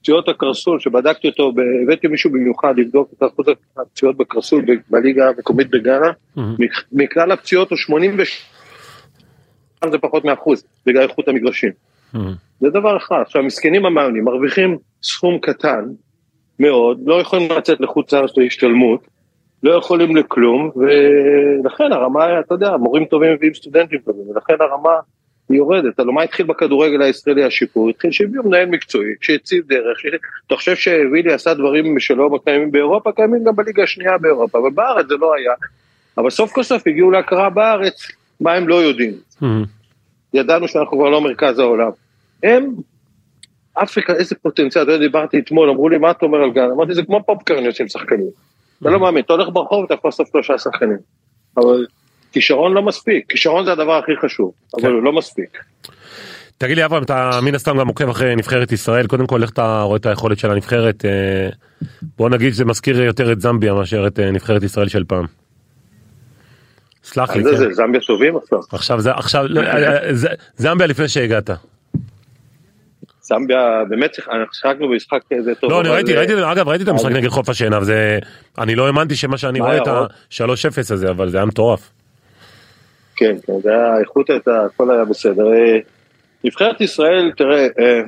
פציעות 0.00 0.28
הקרסול, 0.28 0.80
שבדקתי 0.80 1.28
אותו, 1.28 1.52
הבאתי 1.82 2.06
מישהו 2.08 2.30
במיוחד 2.30 2.74
לבדוק 2.76 3.10
את 3.12 3.22
אחוז 3.22 3.46
הפציעות 3.76 4.16
בקרסול 4.16 4.64
בליגה 4.90 5.28
המקומית 5.28 5.70
בגאנה, 5.70 6.10
מכלל 6.92 7.32
הפציעות 7.32 7.70
הוא 7.70 7.78
86, 7.78 8.42
זה 9.90 9.98
פחות 9.98 10.24
מאחוז, 10.24 10.64
בגלל 10.86 11.02
איכות 11.02 11.28
המגרשים. 11.28 11.70
זה 12.60 12.70
דבר 12.70 12.96
אחד. 12.96 13.16
עכשיו, 13.26 13.42
מסכנים 13.42 13.86
המאמנים 13.86 14.24
מרוויחים 14.24 14.78
סכום 15.02 15.38
קטן 15.38 15.84
מאוד, 16.58 17.00
לא 17.06 17.20
יכולים 17.20 17.52
לצאת 17.52 17.80
לחוץ 17.80 18.12
לארץ 18.12 18.30
להשתלמות, 18.36 19.06
לא 19.62 19.72
יכולים 19.72 20.16
לכלום, 20.16 20.70
ולכן 20.76 21.92
הרמה, 21.92 22.40
אתה 22.40 22.54
יודע, 22.54 22.76
מורים 22.76 23.04
טובים 23.04 23.32
מביאים 23.32 23.54
סטודנטים 23.54 23.98
טובים, 23.98 24.30
ולכן 24.30 24.54
הרמה 24.60 24.90
היא 25.48 25.58
יורדת. 25.58 26.00
הלוא 26.00 26.14
מה 26.14 26.22
התחיל 26.22 26.46
בכדורגל 26.46 27.02
הישראלי 27.02 27.44
השיפור? 27.44 27.88
התחיל 27.88 28.10
שהביאו 28.10 28.42
מנהל 28.44 28.66
מקצועי, 28.66 29.10
שהציב 29.20 29.64
דרך, 29.68 30.00
ש... 30.00 30.06
אתה 30.46 30.56
חושב 30.56 30.74
שווילי 30.74 31.32
עשה 31.32 31.54
דברים 31.54 32.00
שלא 32.00 32.38
קיימים 32.44 32.72
באירופה, 32.72 33.12
קיימים 33.12 33.44
גם 33.44 33.56
בליגה 33.56 33.82
השנייה 33.82 34.18
באירופה, 34.18 34.58
אבל 34.58 34.70
בארץ 34.70 35.06
זה 35.08 35.14
לא 35.14 35.34
היה. 35.34 35.52
אבל 36.18 36.30
סוף 36.30 36.52
כל 36.52 36.62
סוף 36.62 36.86
הגיעו 36.86 37.10
להכרה 37.10 37.50
בארץ, 37.50 38.08
מה 38.40 38.52
הם 38.52 38.68
לא 38.68 38.74
יודעים. 38.74 39.12
Mm-hmm. 39.12 39.46
ידענו 40.34 40.68
שאנחנו 40.68 40.98
כבר 40.98 41.10
לא 41.10 41.20
מרכז 41.20 41.58
העולם. 41.58 41.90
הם, 42.42 42.74
אפריקה, 43.74 44.14
איזה 44.14 44.34
פוטנציאל, 44.34 44.82
אתה 44.82 44.92
יודע, 44.92 45.06
דיברתי 45.06 45.38
אתמול, 45.38 45.70
אמרו 45.70 45.88
לי, 45.88 45.98
מה 45.98 46.10
אתה 46.10 46.26
אומר 46.26 46.38
על 46.38 46.50
גן? 46.50 46.70
אמרתי, 46.70 46.94
זה 46.94 47.02
כמו 47.02 47.22
פופקרניות 47.26 47.74
של 47.74 47.88
שחקנים. 47.88 48.30
אתה 48.82 48.90
לא 48.90 49.00
מאמין, 49.00 49.22
אתה 49.24 49.32
הולך 49.32 49.48
ברחוב, 49.52 49.84
אתה 49.84 49.94
יכול 49.94 50.08
לעשות 50.08 50.26
שלושה 50.32 50.58
שחקנים. 50.58 50.98
אבל 51.56 51.86
כישרון 52.32 52.72
לא 52.72 52.82
מספיק, 52.82 53.24
כישרון 53.28 53.64
זה 53.64 53.72
הדבר 53.72 53.98
הכי 53.98 54.12
חשוב, 54.22 54.52
אבל 54.74 54.82
כן. 54.82 54.88
הוא 54.88 55.02
לא 55.02 55.12
מספיק. 55.12 55.58
תגיד 56.58 56.76
לי 56.76 56.84
אברהם, 56.84 57.02
אתה 57.02 57.30
מן 57.42 57.54
הסתם 57.54 57.78
גם 57.78 57.88
עוקב 57.88 58.08
אחרי 58.08 58.36
נבחרת 58.36 58.72
ישראל, 58.72 59.06
קודם 59.06 59.26
כל 59.26 59.42
איך 59.42 59.50
אתה 59.50 59.82
רואה 59.82 59.96
את 59.96 60.06
היכולת 60.06 60.38
של 60.38 60.50
הנבחרת, 60.50 61.04
אה, 61.04 61.48
בוא 62.18 62.28
נגיד 62.28 62.52
שזה 62.52 62.64
מזכיר 62.64 63.02
יותר 63.02 63.32
את 63.32 63.40
זמביה 63.40 63.74
מאשר 63.74 64.06
את 64.06 64.18
אה, 64.18 64.30
נבחרת 64.30 64.62
ישראל 64.62 64.88
של 64.88 65.04
פעם. 65.04 65.24
סלח 67.04 67.36
לי, 67.36 67.44
כן. 67.44 67.56
זה 67.56 67.72
זמביה 67.72 68.00
טובים 68.00 68.36
עכשיו. 68.36 68.58
עכשיו, 68.72 68.98
עכשיו, 69.06 69.46
לא, 69.48 69.60
אה, 69.60 70.12
זמביה 70.56 70.86
לפני 70.86 71.08
שהגעת. 71.08 71.50
זמביה 73.22 73.82
באמת 73.88 74.14
שיחקנו 74.52 74.88
במשחק 74.88 75.20
כזה 75.32 75.54
טוב. 75.54 75.70
לא, 75.70 75.80
אני 75.80 75.88
ראיתי, 75.88 76.12
ראיתי, 76.14 76.32
אגב 76.52 76.68
ראיתי 76.68 76.84
את 76.84 76.88
המשחק 76.88 77.10
נגד 77.10 77.28
חוף 77.28 77.48
השנהב, 77.48 77.82
וזה, 77.82 78.18
אני 78.58 78.74
לא 78.74 78.86
האמנתי 78.86 79.16
שמה 79.16 79.38
שאני 79.38 79.60
רואה 79.60 79.76
את 79.76 79.86
ה-3-0 79.86 80.78
הזה, 80.78 81.10
אבל 81.10 81.28
זה 81.28 81.36
היה 81.36 81.46
מטורף. 81.46 81.90
כן, 83.16 83.36
כן, 83.46 83.52
זה 83.62 83.70
היה, 83.70 83.94
האיכות 83.94 84.30
הייתה, 84.30 84.64
הכל 84.64 84.90
היה 84.90 85.04
בסדר. 85.04 85.52
אה, 85.52 85.78
נבחרת 86.44 86.80
ישראל, 86.80 87.30
תראה, 87.36 87.66
אה, 87.78 88.00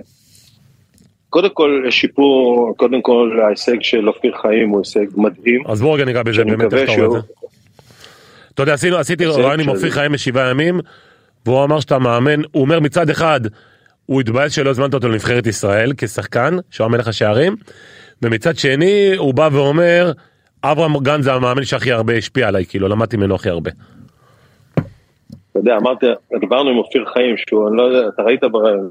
קודם 1.30 1.50
כל 1.50 1.86
שיפור, 1.90 2.74
קודם 2.76 3.02
כל 3.02 3.40
ההישג 3.46 3.82
של 3.82 4.08
אופיר 4.08 4.32
חיים 4.42 4.68
הוא 4.68 4.78
הישג 4.78 5.06
מדהים. 5.16 5.62
אז 5.66 5.80
בואו 5.80 5.92
רגע 5.92 6.04
ניגע 6.04 6.22
בזה, 6.22 6.44
באמת 6.44 6.74
איך 6.74 6.90
אתה 6.90 6.92
רואה 6.92 7.06
את 7.06 7.12
זה. 7.12 7.18
אתה 8.54 8.62
יודע, 8.62 8.74
עשיתי 8.98 9.26
רעיון 9.26 9.60
עם 9.60 9.68
אופיר 9.68 9.90
חיים 9.90 10.12
בשבעה 10.12 10.50
ימים, 10.50 10.80
והוא 11.46 11.64
אמר 11.64 11.80
שאתה 11.80 11.98
מאמן, 11.98 12.40
הוא 12.52 12.62
אומר 12.62 12.80
מצד 12.80 13.10
אחד, 13.10 13.40
הוא 14.06 14.20
התבאס 14.20 14.52
שלא 14.52 14.70
הזמנת 14.70 14.94
אותו 14.94 15.08
לנבחרת 15.08 15.46
ישראל 15.46 15.92
כשחקן, 15.96 16.56
שהוא 16.70 16.84
המלך 16.84 17.08
השערים, 17.08 17.56
ומצד 18.22 18.56
שני 18.56 19.14
הוא 19.16 19.34
בא 19.34 19.48
ואומר, 19.52 20.12
אברהם 20.62 20.98
גן 20.98 21.22
זה 21.22 21.32
המאמן 21.32 21.64
שהכי 21.64 21.92
הרבה 21.92 22.14
השפיע 22.14 22.48
עליי, 22.48 22.66
כאילו 22.66 22.88
למדתי 22.88 23.16
ממנו 23.16 23.34
הכי 23.34 23.48
הרבה. 23.48 23.70
אתה 25.50 25.58
יודע, 25.58 25.76
אמרתי, 25.76 26.06
דיברנו 26.40 26.70
עם 26.70 26.76
אופיר 26.76 27.04
חיים, 27.12 27.36
שהוא, 27.36 27.68
אני 27.68 27.76
לא 27.76 27.82
יודע, 27.82 28.08
אתה 28.08 28.22
ראית, 28.22 28.40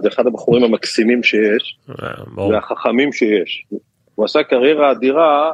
זה 0.02 0.08
אחד 0.08 0.28
הבחורים 0.28 0.64
המקסימים 0.64 1.24
שיש, 1.24 1.78
אה, 1.90 2.48
והחכמים 2.50 3.14
שיש. 3.14 3.66
הוא 4.16 4.26
עשה 4.26 4.44
קריירה 4.44 4.92
אדירה, 4.92 5.52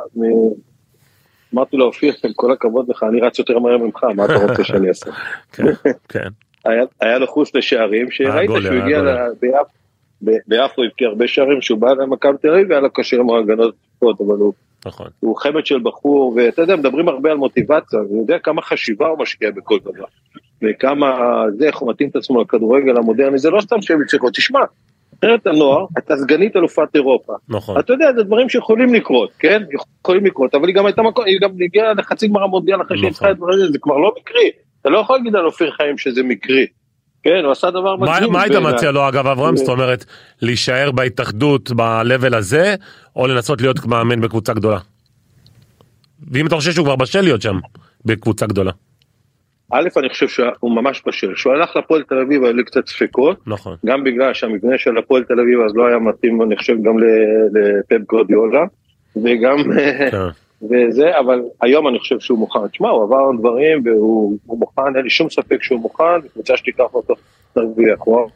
אמרתי 1.54 1.78
לו, 1.78 1.86
אופיר, 1.86 2.14
עם 2.24 2.32
כל 2.36 2.52
הכבוד 2.52 2.90
לך, 2.90 3.04
אני 3.04 3.22
רץ 3.22 3.40
יותר 3.40 3.60
מהר 3.60 3.78
ממך, 3.78 4.04
מה 4.16 4.26
אתה 4.26 4.36
רוצה 4.36 4.64
שאני 4.64 4.88
אעשה? 4.88 5.12
כן, 5.54 5.64
כן, 6.10 6.28
היה, 6.66 6.84
היה 7.02 7.20
לו 7.20 7.28
חוש 7.28 7.56
לשערים, 7.56 8.12
שראית 8.12 8.50
שהוא 8.62 8.74
הגיע 8.74 9.02
ביפו, 10.22 10.84
הבקיע 10.84 11.08
הרבה 11.08 11.28
שערים, 11.28 11.62
שהוא 11.62 11.80
בא 11.80 11.94
למכבי 11.94 12.38
תל 12.42 12.50
אביב 12.54 12.70
והיה 12.70 12.82
לו 12.82 12.90
קשה 12.94 13.18
עם 13.18 13.30
ההגנות 13.30 13.76
טובות, 14.00 14.22
אבל 14.22 14.36
הוא, 14.36 14.54
נכון. 14.86 15.08
הוא 15.20 15.38
חמד 15.38 15.66
של 15.66 15.80
בחור, 15.84 16.34
ואתה 16.36 16.62
יודע, 16.62 16.76
מדברים 16.76 17.08
הרבה 17.10 17.32
על 17.32 17.38
מוטיבציה, 17.38 18.00
הוא 18.00 18.22
יודע 18.22 18.40
כמה 18.40 18.62
חשיבה 18.62 19.08
הוא 19.08 19.20
משקיע 19.20 19.52
בכל 19.52 19.78
דבר, 19.80 20.06
וכמה 20.64 21.44
זה, 21.58 21.68
איך 21.68 21.78
הוא 21.78 21.90
מתאים 21.90 22.10
את 22.10 22.16
עצמו 22.16 22.42
לכדורגל 22.42 22.98
המודרני, 22.98 23.38
זה 23.38 23.50
לא 23.50 23.62
סתם 23.62 23.82
שהם 23.82 24.02
יצליחו, 24.02 24.30
תשמע, 24.30 24.60
נבחרת 25.14 25.48
הנוער, 25.48 25.86
אתה 25.98 26.18
סגנית 26.18 26.56
אלופת 26.56 26.96
אירופה, 26.96 27.34
נכון. 27.50 27.80
אתה 27.80 27.94
יודע, 27.94 28.14
זה 28.16 28.24
דברים 28.24 28.50
שיכולים 28.50 28.94
לקרות, 28.94 29.30
כן? 29.40 29.64
יכולים 30.04 30.26
לקרות, 30.26 30.56
אבל 30.56 30.68
היא 30.68 30.76
גם 30.76 30.86
הייתה 30.86 31.02
מקום, 31.02 31.26
היא 31.26 31.40
גם 31.42 31.50
הגיעה 31.66 31.94
לחצי 31.94 32.28
גמר 32.28 32.44
המונדיאל 32.44 32.82
אחרי 32.82 32.98
שהיא 32.98 33.10
נכון. 33.10 33.28
ניצחה 33.28 33.32
את 33.32 33.40
ברזיל, 33.40 33.72
זה 33.72 33.80
כבר 33.82 33.98
לא 33.98 34.14
מקרי. 34.20 34.52
אתה 34.82 34.90
לא 34.90 34.98
יכול 34.98 35.18
להגיד 35.18 35.36
על 35.36 35.46
אופיר 35.46 35.72
חיים 35.72 35.98
שזה 35.98 36.24
מקרי. 36.24 36.66
כן, 37.24 37.42
הוא 37.44 37.52
עשה 37.52 37.72
דבר 37.72 37.96
מדהים. 37.96 38.32
מה 38.32 38.42
היית. 38.42 38.56
מציע 38.56 38.92
לו 38.92 39.10
אגב 39.10 39.28
אברהם? 39.28 39.54
אה. 39.54 39.58
זאת 39.58 39.70
אומרת, 39.70 40.06
להישאר 40.42 40.92
בהתאחדות 40.92 41.72
ב-level 41.72 42.36
הזה, 42.36 42.76
או 43.16 43.28
לנסות 43.28 43.62
להיות 43.62 43.86
מאמן 43.86 44.22
בקבוצה 44.22 44.54
גדולה? 44.54 44.80
ואם 46.32 46.48
אתה 46.48 46.56
חושב 46.56 46.72
שהוא 46.72 46.86
כבר 46.86 46.96
בשל 46.96 47.22
להיות 47.22 47.42
שם, 47.42 47.60
בקבוצה 48.06 48.46
גדולה. 48.46 48.72
א', 49.72 49.88
אני 49.98 50.10
חושב 50.10 50.28
שהוא 50.28 50.72
ממש 50.72 51.04
בשל. 51.08 51.34
כשהוא 51.34 51.54
הלך 51.54 51.76
לפועל 51.76 52.04
תל 52.04 52.20
אביב 52.20 52.44
היו 52.44 52.54
לי 52.54 52.64
קצת 52.64 52.88
ספקות, 52.88 53.38
נכון. 53.48 53.76
גם 53.86 54.04
בגלל 54.04 54.34
שהמבנה 54.34 54.78
של 54.78 54.98
הפועל 54.98 55.24
תל 55.24 55.40
אביב 55.40 55.60
אז 55.66 55.76
לא 55.76 55.88
היה 55.88 56.00
מתאים, 56.00 56.42
אני 56.42 56.58
חושב, 56.58 56.74
גם 56.84 56.96
לפפ 57.54 58.02
גורדיולה, 58.10 58.64
וגם... 59.16 59.58
וזה, 60.62 61.20
אבל 61.20 61.42
היום 61.62 61.88
אני 61.88 62.00
חושב 62.00 62.20
שהוא 62.20 62.40
מוכן. 62.40 62.68
תשמע, 62.68 62.90
הוא 62.90 63.04
עבר 63.04 63.32
דברים 63.40 63.82
והוא 63.86 64.38
הוא 64.46 64.60
מוכן, 64.60 64.96
אין 64.96 65.04
לי 65.04 65.10
שום 65.10 65.30
ספק 65.30 65.64
שהוא 65.64 65.80
מוכן, 65.80 66.22
קבוצה 66.34 66.58
שתיקח 66.58 66.94
אותו 66.94 67.14
תרוויח. 67.54 68.00
הוא 68.00 68.30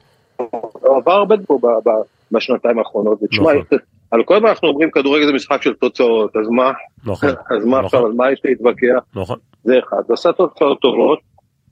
עבר 0.84 1.12
הרבה 1.12 1.36
פה 1.48 1.60
בשנתיים 2.32 2.80
האחרונות, 2.80 3.24
ותשמע, 3.24 3.54
נכון. 3.54 3.78
על 4.12 4.24
כל 4.24 4.36
הזמן 4.36 4.50
אנחנו 4.50 4.68
אומרים 4.68 4.92
כדורגל 4.92 5.26
זה 5.26 5.34
משחק 5.34 5.62
של 5.62 5.74
תוצאות, 5.74 6.36
אז 6.36 6.48
מה, 6.50 6.72
נכון. 7.06 7.30
אז 7.58 7.66
מה 7.66 7.72
נכון. 7.72 7.86
עכשיו, 7.86 8.06
על 8.06 8.12
מה 8.12 8.32
יש 8.32 8.42
להתווכח? 8.44 9.04
נכון. 9.16 9.38
זה 9.64 9.80
אחד, 9.80 10.02
עשה 10.10 10.32
תוצאות 10.32 10.80
טובות 10.82 11.20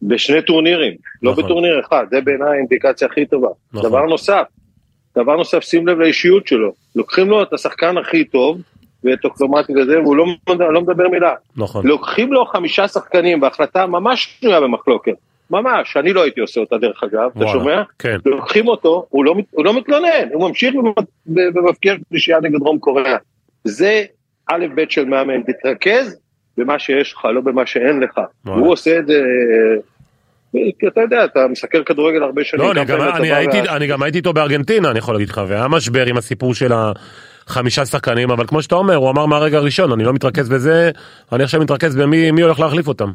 בשני 0.02 0.42
טורנירים, 0.42 0.94
לא 1.24 1.32
נכון. 1.32 1.44
בטורניר 1.44 1.80
אחד, 1.80 2.06
זה 2.12 2.22
בעיניי 2.22 2.50
האינדיקציה 2.50 3.08
הכי 3.08 3.26
טובה. 3.26 3.48
דבר 3.74 4.06
נוסף, 4.06 4.44
דבר 5.18 5.36
נוסף, 5.36 5.64
שים 5.64 5.88
לב 5.88 6.00
לאישיות 6.00 6.48
שלו, 6.48 6.72
לוקחים 6.96 7.30
לו 7.30 7.44
את 7.44 7.54
השחקן 7.54 7.98
הכי 7.98 8.26
טוב, 8.26 8.62
ואת 9.04 9.26
אוקטומטי 9.26 9.74
וזה, 9.82 10.00
והוא 10.02 10.16
לא, 10.16 10.26
לא 10.74 10.82
מדבר 10.82 11.08
מילה. 11.10 11.34
נכון. 11.58 11.88
לוקחים 11.88 12.34
לו 12.34 12.46
חמישה 12.46 12.88
שחקנים 12.88 13.40
בהחלטה 13.40 13.86
ממש 13.86 14.38
שנויה 14.42 14.62
במחלוקת, 14.62 15.12
ממש, 15.52 15.98
אני 15.98 16.14
לא 16.14 16.24
הייתי 16.24 16.42
עושה 16.42 16.60
אותה 16.62 16.78
דרך 16.78 17.04
אגב, 17.04 17.20
אתה 17.32 17.40
וואלה. 17.40 17.52
שומע? 17.52 17.82
כן. 18.00 18.18
לוקחים 18.26 18.68
אותו, 18.68 19.06
הוא 19.10 19.26
לא, 19.26 19.36
הוא 19.52 19.66
לא 19.66 19.74
מתלונן, 19.78 20.28
הוא 20.34 20.48
ממשיך 20.50 20.74
במבקיע 21.26 21.94
שלישייה 22.10 22.38
נגד 22.42 22.60
דרום 22.60 22.80
קוריאה. 22.80 23.18
זה 23.64 24.04
א' 24.52 24.66
ב' 24.76 24.82
של 24.90 25.06
מאמן, 25.06 25.42
תתרכז 25.44 26.20
במה 26.58 26.80
שיש 26.80 27.14
לך, 27.14 27.26
לא 27.26 27.42
במה 27.42 27.66
שאין 27.66 28.00
לך. 28.00 28.20
וואלה. 28.46 28.60
הוא 28.62 28.72
עושה 28.72 28.98
את 29.00 29.08
זה, 29.08 29.14
אה, 30.56 30.62
כי 30.80 30.88
אתה 30.88 31.02
יודע, 31.02 31.26
אתה 31.26 31.48
מסקר 31.48 31.84
כדורגל 31.84 32.24
הרבה 32.24 32.44
שנים. 32.44 32.64
לא, 32.66 32.72
אני 32.72 32.86
גם- 32.86 33.02
אני 33.02 33.28
אתה 33.30 33.38
הייתי- 33.38 33.70
אני 33.70 33.88
גם 33.88 34.04
הייתי 34.04 34.18
איתו 34.18 34.34
בארגנטינה, 34.34 34.92
אני 34.92 35.00
יכול 35.00 35.16
להגיד 35.16 35.30
לך, 35.30 35.42
והיה 35.48 35.68
משבר 35.68 36.06
עם 36.06 36.18
הסיפור 36.18 36.54
של 36.54 36.72
החמישה 37.52 37.86
שחקנים, 37.86 38.32
אבל 38.32 38.48
כמו 38.48 38.62
שאתה 38.62 38.76
אומר, 38.76 38.96
הוא 38.96 39.10
אמר 39.10 39.26
מהרגע 39.26 39.58
הראשון, 39.58 39.92
אני 39.92 40.04
לא 40.04 40.14
מתרכז 40.14 40.50
בזה, 40.50 40.92
אני 41.32 41.44
עכשיו 41.44 41.62
מתרכז 41.62 41.96
במי 41.96 42.32
מי 42.32 42.42
הולך 42.42 42.60
להחליף 42.60 42.88
אותם. 42.88 43.12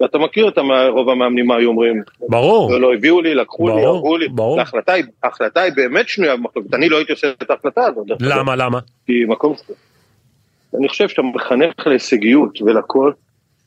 ואתה 0.00 0.18
מכיר 0.18 0.48
את 0.48 0.58
רוב 0.90 1.08
המאמנים 1.08 1.46
מה 1.46 1.56
היו 1.56 1.68
אומרים. 1.68 2.02
ברור. 2.28 2.72
לא 2.78 2.94
הביאו 2.94 3.20
לי, 3.20 3.34
לקחו 3.34 3.68
לי, 3.68 3.74
ברור, 3.74 3.86
הרגו 3.96 4.16
לי. 4.16 4.28
ברור. 4.28 4.58
ההחלטה 4.58 4.92
היא- 4.92 5.04
ההחלטה 5.22 5.60
היא 5.60 5.72
באמת 5.76 6.08
שנויה 6.08 6.36
במחלוקת, 6.36 6.74
אני 6.74 6.88
לא 6.88 6.96
הייתי 6.96 7.12
עושה 7.12 7.28
את 7.42 7.50
ההחלטה 7.50 7.80
הזאת. 7.86 8.06
למה, 8.20 8.56
למה? 8.56 8.78
כי 9.06 9.12
מקום... 9.28 9.54
אני 10.78 10.88
חושב 10.88 11.08
שאתה 11.08 11.22
מחנך 11.22 11.86
להישגיות 11.86 12.62
ולכל, 12.62 13.12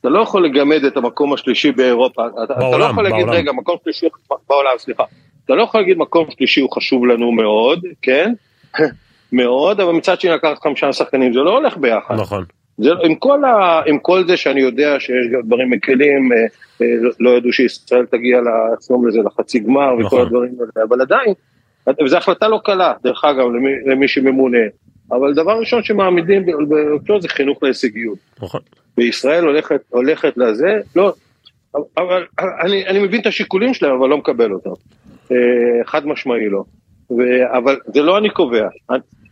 אתה 0.01 0.09
לא 0.09 0.19
יכול 0.19 0.45
לגמד 0.45 0.83
את 0.83 0.97
המקום 0.97 1.33
השלישי 1.33 1.71
באירופה. 1.71 2.21
אתה, 2.27 2.43
אתה 2.43 2.53
לא 2.53 2.59
בעולם, 2.59 2.89
יכול 2.91 3.03
להגיד, 3.03 3.25
בעולם. 3.25 3.33
רגע, 3.33 3.51
מקום 3.51 3.75
שלישי, 3.83 4.05
בעולם, 4.49 4.71
סליחה. 4.77 5.03
אתה 5.45 5.55
לא 5.55 5.63
יכול 5.63 5.81
להגיד 5.81 5.97
מקום 5.97 6.25
שלישי 6.29 6.61
הוא 6.61 6.69
חשוב 6.71 7.05
לנו 7.05 7.31
מאוד, 7.31 7.79
כן? 8.01 8.33
מאוד, 9.31 9.79
אבל 9.79 9.91
מצד 9.91 10.21
שני 10.21 10.31
לקחת 10.31 10.59
חמישה 10.59 10.93
שחקנים, 10.93 11.33
זה 11.33 11.39
לא 11.39 11.57
הולך 11.57 11.77
ביחד. 11.77 12.15
נכון. 12.15 12.43
זה, 12.77 12.89
עם, 13.03 13.15
כל 13.15 13.45
ה, 13.45 13.81
עם 13.85 13.99
כל 13.99 14.27
זה 14.27 14.37
שאני 14.37 14.61
יודע 14.61 14.99
שיש 14.99 15.27
גם 15.33 15.41
דברים 15.41 15.69
מקלים, 15.69 16.31
אה, 16.31 16.37
אה, 16.81 16.87
לא, 17.19 17.29
ידעו 17.29 17.53
שישראל 17.53 18.05
תגיע 18.05 18.41
לעצום 18.41 19.07
לזה 19.07 19.19
לחצי 19.25 19.59
גמר 19.59 19.93
וכל 19.93 20.03
נכון. 20.03 20.21
הדברים 20.21 20.51
האלה, 20.59 20.87
אבל 20.89 21.01
עדיין, 21.01 21.33
וזו 22.05 22.17
החלטה 22.17 22.47
לא 22.47 22.59
קלה, 22.63 22.93
דרך 23.03 23.25
אגב, 23.25 23.45
למי, 23.45 23.71
למי 23.85 24.07
שממונה, 24.07 24.57
אבל 25.11 25.33
דבר 25.33 25.59
ראשון 25.59 25.83
שמעמידים 25.83 26.45
באותו 26.45 27.21
זה 27.21 27.27
חינוך 27.27 27.63
להישגיות. 27.63 28.17
נכון. 28.41 28.61
וישראל 28.97 29.43
הולכת, 29.43 29.81
הולכת 29.89 30.33
לזה, 30.37 30.79
לא, 30.95 31.13
אבל 31.97 32.25
אני, 32.65 32.87
אני 32.87 32.99
מבין 32.99 33.21
את 33.21 33.25
השיקולים 33.25 33.73
שלהם, 33.73 33.95
אבל 33.95 34.09
לא 34.09 34.17
מקבל 34.17 34.53
אותם. 34.53 34.69
אה, 35.31 35.85
חד 35.85 36.07
משמעי 36.07 36.49
לא. 36.49 36.63
ו, 37.11 37.21
אבל 37.57 37.79
זה 37.93 38.01
לא 38.01 38.17
אני 38.17 38.29
קובע, 38.29 38.67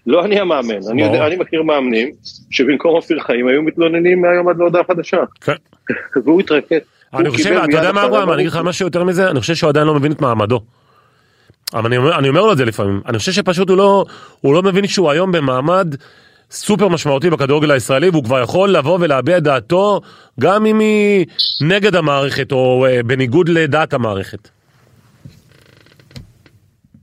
לא 0.07 0.25
אני 0.25 0.39
המאמן, 0.39 0.75
אני. 0.91 1.03
יודע, 1.03 1.27
אני 1.27 1.35
מכיר 1.35 1.63
מאמנים 1.63 2.11
שבמקום 2.49 2.95
אופיר 2.95 3.19
חיים 3.19 3.47
היו 3.47 3.61
מתלוננים 3.61 4.21
מהיום 4.21 4.49
עד 4.49 4.57
להודעה 4.57 4.83
חדשה, 4.83 5.17
כן. 5.41 5.53
והוא 6.25 6.39
התרכז. 6.39 6.77
אני 7.13 7.29
חושב, 7.29 7.51
אתה 7.69 7.77
יודע 7.77 7.91
מה 7.91 8.05
אברהם, 8.05 8.31
אני 8.31 8.41
אגיד 8.41 8.51
לך. 8.51 8.59
משהו 8.63 8.85
יותר 8.85 9.03
מזה, 9.03 9.29
אני 9.29 9.39
חושב 9.39 9.55
שהוא 9.55 9.69
עדיין 9.69 9.87
לא 9.87 9.95
מבין 9.95 10.11
את 10.11 10.21
מעמדו. 10.21 10.61
אבל 11.73 11.85
אני 11.85 11.97
אומר, 11.97 12.19
אני 12.19 12.29
אומר 12.29 12.41
לו 12.41 12.51
את 12.51 12.57
זה 12.57 12.65
לפעמים, 12.65 13.01
אני 13.05 13.17
חושב 13.17 13.31
שפשוט 13.31 13.69
הוא 13.69 13.77
לא, 13.77 14.05
הוא 14.41 14.53
לא 14.53 14.63
מבין 14.63 14.87
שהוא 14.87 15.11
היום 15.11 15.31
במעמד 15.31 15.95
סופר 16.51 16.87
משמעותי 16.87 17.29
בכדורגל 17.29 17.71
הישראלי 17.71 18.09
והוא 18.09 18.23
כבר 18.23 18.41
יכול 18.41 18.69
לבוא 18.69 18.97
ולהביע 19.01 19.37
את 19.37 19.43
דעתו 19.43 20.01
גם 20.39 20.65
אם 20.65 20.79
היא 20.79 21.25
נגד 21.61 21.95
המערכת 21.95 22.51
או 22.51 22.85
אה, 22.85 23.03
בניגוד 23.03 23.49
לדעת 23.49 23.93
המערכת. 23.93 24.49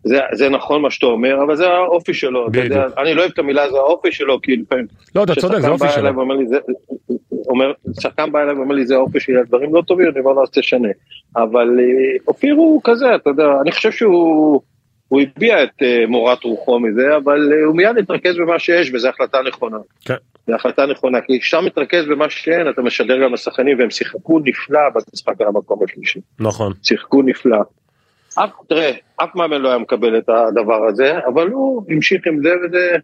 זה, 0.09 0.19
זה 0.33 0.49
נכון 0.49 0.83
מה 0.83 0.90
שאתה 0.90 1.07
אומר, 1.07 1.42
אבל 1.47 1.57
זה 1.57 1.69
האופי 1.69 2.14
שלו, 2.14 2.49
אתה 2.49 2.59
יודע. 2.59 2.87
אני 2.99 3.14
לא 3.14 3.21
אוהב 3.21 3.31
את 3.33 3.38
המילה 3.38 3.71
זה 3.71 3.77
האופי 3.77 4.12
שלו, 4.12 4.40
כי 4.40 4.57
לפעמים... 4.57 4.87
לא, 5.14 5.23
אתה 5.25 5.35
צודק, 5.35 5.55
זה 5.55 5.69
כששחקן 5.69 5.73
אופי 5.73 5.85
בא 5.85 5.90
שלו. 5.92 6.16
ואומר 6.16 6.35
לי, 6.35 6.47
זה- 6.47 6.59
אומר, 7.49 7.73
שחקן 8.01 8.33
בא 8.33 8.42
אליי 8.42 8.55
ואומר 8.55 8.75
לי 8.75 8.87
זה 8.87 8.95
האופי 8.95 9.21
שלי, 9.21 9.40
הדברים 9.40 9.75
לא 9.75 9.83
טובים, 9.83 10.07
אני 10.12 10.21
אומר 10.21 10.33
לו 10.33 10.42
אז 10.42 10.51
תשנה. 10.51 10.88
אבל 11.37 11.81
אה, 11.81 11.85
אופיר 12.29 12.55
הוא 12.55 12.81
כזה, 12.85 13.14
אתה 13.14 13.31
יודע, 13.31 13.45
אני 13.62 13.73
חושב 13.73 13.90
שהוא 13.92 14.61
הוא 15.09 15.21
הביע 15.21 15.62
את 15.64 15.83
אה, 15.83 16.05
מורת 16.09 16.45
רוחו 16.45 16.81
מזה, 16.81 17.16
אבל 17.16 17.53
אה, 17.53 17.64
הוא 17.66 17.77
מיד 17.77 17.99
התרכז 17.99 18.37
במה 18.37 18.59
שיש, 18.59 18.90
וזו 18.95 19.09
החלטה 19.09 19.38
נכונה. 19.49 19.77
כן. 20.05 20.14
זו 20.47 20.55
החלטה 20.55 20.87
נכונה, 20.87 21.21
כי 21.21 21.40
כשאתה 21.40 21.62
מתרכז 21.62 22.05
במה 22.09 22.31
שאין, 22.31 22.69
אתה 22.69 22.83
משדר 22.83 23.23
גם 23.23 23.35
לשחקנים, 23.35 23.79
והם 23.79 23.90
שיחקו 23.90 24.40
נפלא 24.45 24.81
במשחק 24.95 25.40
על 25.40 25.47
המקום 25.47 25.79
השלישי. 25.85 26.21
נכון. 26.40 26.73
שיחקו 26.83 27.23
נפלא. 27.23 27.59
אף, 28.38 28.51
תראה, 28.68 28.90
אף 29.16 29.35
מאמן 29.35 29.61
לא 29.61 29.68
היה 29.68 29.79
מקבל 29.79 30.18
את 30.18 30.29
הדבר 30.29 30.87
הזה, 30.88 31.18
אבל 31.27 31.49
הוא 31.49 31.83
המשיך 31.88 32.27
עם 32.27 32.42
זה 32.42 32.51
וזה, 32.64 32.96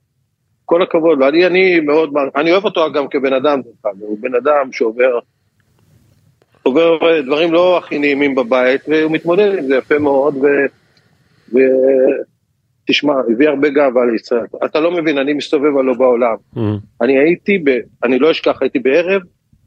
כל 0.65 0.83
הכבוד 0.83 1.19
לו. 1.19 1.29
אני, 1.29 1.47
אני 1.47 1.81
מאוד, 1.81 2.11
אני 2.37 2.53
אוהב 2.53 2.65
אותו 2.65 2.93
גם 2.93 3.09
כבן 3.09 3.33
אדם. 3.33 3.61
הוא 4.01 4.19
בן 4.21 4.35
אדם 4.35 4.73
שעובר, 4.73 5.19
עובר 6.63 7.21
דברים 7.23 7.53
לא 7.53 7.79
הכי 7.79 7.99
נעימים 7.99 8.35
בבית, 8.35 8.81
והוא 8.89 9.13
מתמודד 9.13 9.59
עם 9.59 9.67
זה 9.67 9.77
יפה 9.77 9.99
מאוד, 9.99 10.37
ו... 10.37 10.47
ו... 11.55 11.59
תשמע, 12.87 13.15
הביא 13.33 13.49
הרבה 13.49 13.69
גאווה 13.69 14.05
לישראל. 14.13 14.47
אתה 14.65 14.81
לא 14.81 14.91
מבין, 14.91 15.19
אני 15.19 15.33
מסתובב 15.33 15.77
הלא 15.79 15.95
בעולם. 15.95 16.37
Mhm. 16.57 16.61
אני 17.01 17.19
הייתי, 17.19 17.59
ב, 17.59 17.71
אני 18.05 18.19
לא 18.19 18.31
אשכח, 18.31 18.63
הייתי 18.63 18.79
בערב 18.79 19.23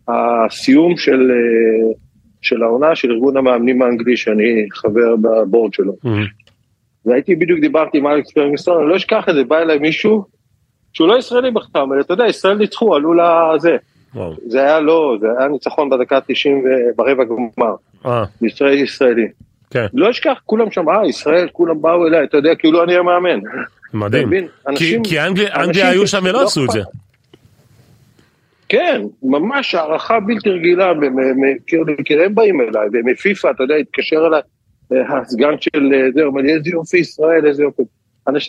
הסיום 0.08 0.98
של, 0.98 1.32
אה, 1.32 1.94
של 2.46 2.64
העונה 2.64 2.96
של 2.96 3.12
ארגון 3.12 3.38
המאמנים 3.38 3.82
האנגלי, 3.82 4.18
שאני 4.18 4.68
חבר 4.74 5.16
בבורד 5.22 5.74
שלו. 5.74 5.94
Mhm. 6.06 6.08
והייתי 7.06 7.36
בדיוק 7.36 7.60
דיברתי 7.60 7.98
עם 7.98 8.08
אלכס 8.08 8.32
פרמיסטון, 8.32 8.82
אני 8.82 8.90
לא 8.90 8.96
אשכח 8.96 9.26
את 9.30 9.36
זה, 9.36 9.44
בא 9.44 9.58
אליי 9.60 9.78
מישהו 9.80 10.26
שהוא 10.94 11.08
לא 11.08 11.18
ישראלי 11.18 11.52
בכלל, 11.52 11.82
אבל 11.82 12.00
אתה 12.02 12.14
יודע, 12.14 12.26
ישראל 12.28 12.58
ניצחו, 12.58 12.96
עלו 12.96 13.14
לזה. 13.14 13.78
וואו. 14.16 14.34
זה 14.48 14.60
היה 14.62 14.80
לא, 14.80 15.18
זה 15.22 15.28
היה 15.40 15.48
ניצחון 15.48 15.90
בדקה 15.90 16.18
ה-90 16.18 16.50
ברבע 16.96 17.24
גמר, 17.24 17.74
אה, 18.06 18.24
ישראל 18.42 18.74
ישראלי. 18.78 19.28
כן, 19.72 19.86
לא 19.94 20.10
אשכח, 20.10 20.42
כולם 20.46 20.72
שם, 20.72 20.90
אה, 20.90 21.08
ישראל, 21.08 21.48
כולם 21.52 21.82
באו 21.82 22.08
אליי, 22.08 22.24
אתה 22.24 22.38
יודע, 22.38 22.56
כאילו 22.56 22.84
אני 22.84 22.96
המאמן. 22.96 23.40
מדהים. 23.94 24.30
כי- 24.76 24.98
כי 25.04 25.20
אנגליה 25.20 25.56
אנגליה 25.64 25.90
היו 25.90 26.08
שם 26.08 26.20
ולא 26.24 26.32
לא 26.34 26.44
עשו 26.44 26.66
את 26.66 26.70
זה. 26.72 26.80
כן, 28.70 29.02
ממש 29.24 29.76
הערכה 29.76 30.20
בלתי 30.20 30.50
רגילה, 30.50 30.92
כאילו, 32.06 32.24
הם 32.24 32.36
באים 32.36 32.62
אליי, 32.62 32.88
ומפיפ"א, 32.94 33.52
אתה 33.52 33.64
יודע, 33.64 33.76
התקשר 33.76 34.28
אליי, 34.28 34.42
אה, 34.94 35.20
הסגן 35.20 35.56
של 35.60 35.94
אה, 35.94 36.12
זה, 36.14 36.24
אומר 36.24 36.42
לי, 36.42 36.54
איזה 36.54 36.70
יופי 36.70 36.98
ישראל, 36.98 37.46
איזה 37.48 37.64
יופי. 37.64 37.84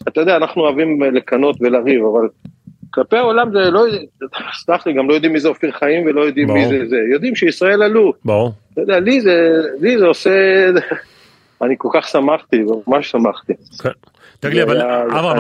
אתה 0.09 0.21
יודע, 0.21 0.37
אנחנו 0.37 0.63
אוהבים 0.63 1.03
אה, 1.03 1.11
לקנות 1.11 1.57
ולריב, 1.61 2.05
אבל 2.05 2.29
כלפי 2.91 3.17
העולם 3.17 3.53
זה 3.53 3.71
לא, 3.71 3.85
סלח 4.65 4.87
לי, 4.87 4.93
גם 4.93 5.09
לא 5.09 5.15
יודעים 5.15 5.33
מי 5.33 5.41
זה 5.41 5.49
אופיר 5.49 5.73
חיים 5.73 6.07
ולא 6.07 6.21
יודעים 6.21 6.51
מי. 6.51 6.69
זה 6.69 6.89
זה, 6.89 6.97
יודעים 7.13 7.35
שישראל 7.35 7.83
עלו. 7.83 8.13
ברור. 8.25 8.53
אתה 8.73 8.81
יודע, 8.81 9.01
לי 9.01 9.21
זה, 9.21 9.63
לי 9.81 9.99
זה 9.99 10.07
עושה, 10.07 10.67
אני 11.63 11.75
כל 11.79 11.89
כך 11.93 12.09
שמחתי, 12.09 12.65
ממש 12.87 13.11
שמחתי. 13.11 13.53
כן. 13.83 13.91
תגיד 14.41 14.57
לי, 14.57 14.63
אבל 14.63 14.81
אברהם, 14.81 15.39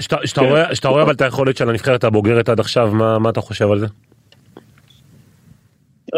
שאתה- 0.00 0.16
כן. 0.34 0.46
רואה- 0.88 1.02
אבל 1.02 1.12
את 1.12 1.20
היכולת 1.20 1.56
של 1.56 1.68
הנבחרת 1.68 2.04
הבוגרת 2.04 2.48
עד 2.48 2.60
עכשיו, 2.60 2.90
מה 2.92 3.18
מה 3.18 3.30
אתה 3.30 3.40
חושב 3.40 3.70
על 3.70 3.78
זה? 3.78 3.86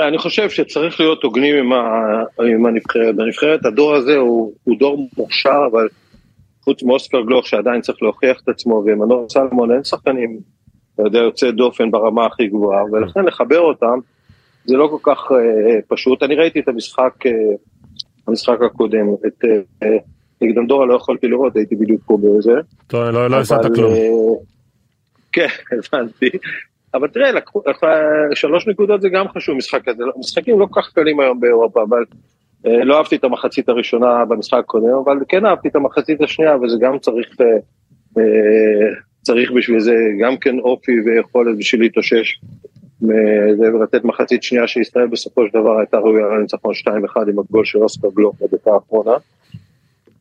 אני 0.09 0.19
חושב 0.19 0.51
שצריך 0.51 1.01
להיות 1.01 1.23
הוגנים 1.23 1.55
עם, 1.57 1.73
ה, 1.73 1.83
עם 2.55 2.67
הנבחרת. 2.67 3.17
בנבחרת 3.17 3.65
הדור 3.67 3.95
הזה 3.95 4.17
הוא, 4.17 4.53
הוא 4.65 4.79
דור 4.79 5.09
מוכשר, 5.19 5.59
אבל 5.73 5.89
חוץ 6.65 6.83
מאוסקר 6.83 7.21
גלוך 7.23 7.47
שעדיין 7.47 7.81
צריך 7.81 8.03
להוכיח 8.03 8.41
את 8.45 8.49
עצמו, 8.49 8.83
ומנור 8.87 9.27
סלמון 9.31 9.73
אין 9.73 9.85
שחקנים, 9.85 10.39
אתה 10.95 11.03
יודע, 11.03 11.19
יוצאי 11.19 11.53
דופן 11.53 11.91
ברמה 11.91 12.27
הכי 12.27 12.47
גבוהה, 12.47 12.85
ולכן 12.93 13.25
לחבר 13.25 13.61
אותם 13.61 13.99
זה 14.65 14.77
לא 14.77 14.89
כל 14.91 15.13
כך 15.13 15.33
אה, 15.33 15.37
פשוט. 15.89 16.23
אני 16.23 16.35
ראיתי 16.35 16.61
את 16.61 16.69
המשחק, 16.69 17.27
אה, 17.27 17.33
המשחק 18.29 18.63
הקודם, 18.67 19.07
את 19.27 19.45
אה, 19.83 19.89
נגד 20.41 20.59
אנדורה 20.59 20.87
לא 20.87 20.95
יכולתי 20.95 21.29
לראות, 21.29 21.57
הייתי 21.57 21.77
בדיוק 21.77 22.01
פה 22.07 22.19
בזה. 22.23 22.53
לא 22.93 23.13
לא- 23.13 23.31
לא 23.31 23.37
הפסדת 23.37 23.75
כלום. 23.75 23.93
אה, 23.93 24.09
כן, 25.33 25.47
הבנתי. 25.93 26.31
אבל 26.95 27.09
תראה, 27.09 27.33
לקחו, 27.33 27.63
שלוש 28.35 28.69
נקודות 28.69 29.01
זה 29.01 29.09
גם 29.09 29.29
חשוב 29.29 29.57
משחק 29.57 29.85
כזה, 29.85 30.03
משחקים 30.19 30.61
לא 30.61 30.67
כל 30.71 30.83
כך 30.83 30.93
קלים 30.95 31.21
היום 31.21 31.41
באירופה, 31.41 31.83
אבל 31.83 32.05
אה, 32.67 32.85
לא 32.85 32.99
אהבתי 32.99 33.17
את 33.17 33.25
המחצית 33.25 33.69
הראשונה 33.69 34.25
במשחק 34.25 34.59
הקודם, 34.59 34.95
אבל 35.05 35.17
כן 35.29 35.47
אהבתי 35.47 35.69
את 35.69 35.77
המחצית 35.77 36.21
השנייה, 36.21 36.57
וזה 36.57 36.77
גם 36.81 36.99
צריך, 36.99 37.37
אה, 37.41 38.25
צריך 39.23 39.51
בשביל 39.51 39.81
זה 39.81 39.95
גם 40.21 40.37
כן 40.37 40.59
אופי 40.59 40.93
ויכולת 41.01 41.59
בשביל 41.59 41.81
להתאושש. 41.81 42.41
ולתת 43.59 44.05
מחצית 44.05 44.43
שנייה 44.43 44.67
שישראל 44.67 45.07
בסופו 45.07 45.47
של 45.47 45.61
דבר 45.61 45.79
הייתה 45.79 45.99
ראויה 45.99 46.27
לניצחון 46.27 46.75
2-1 46.75 46.89
עם 47.31 47.39
הגול 47.39 47.65
של 47.65 47.79
אוסקר 47.79 48.09
גלוך 48.17 48.37
בדקה 48.43 48.71
האחרונה. 48.71 49.17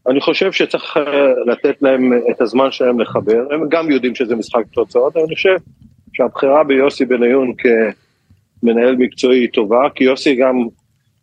אני 0.08 0.22
חושב 0.22 0.52
שצריך 0.52 0.98
אה, 0.98 1.04
לתת 1.46 1.82
להם 1.82 2.14
את 2.32 2.42
הזמן 2.42 2.72
שלהם 2.72 3.00
לחבר, 3.00 3.46
הם 3.52 3.70
גם 3.70 3.92
יודעים 3.92 4.16
שזה 4.16 4.36
משחק 4.36 4.64
תוצאות, 4.74 5.16
אבל 5.16 5.26
אני 5.26 5.36
חושב 5.36 5.56
שהבחירה 6.14 6.64
ביוסי 6.64 7.06
בניון 7.06 7.54
כמנהל 8.62 8.96
מקצועי 8.96 9.40
היא 9.40 9.50
טובה, 9.54 9.90
כי 9.96 10.04
יוסי 10.04 10.36
גם, 10.36 10.56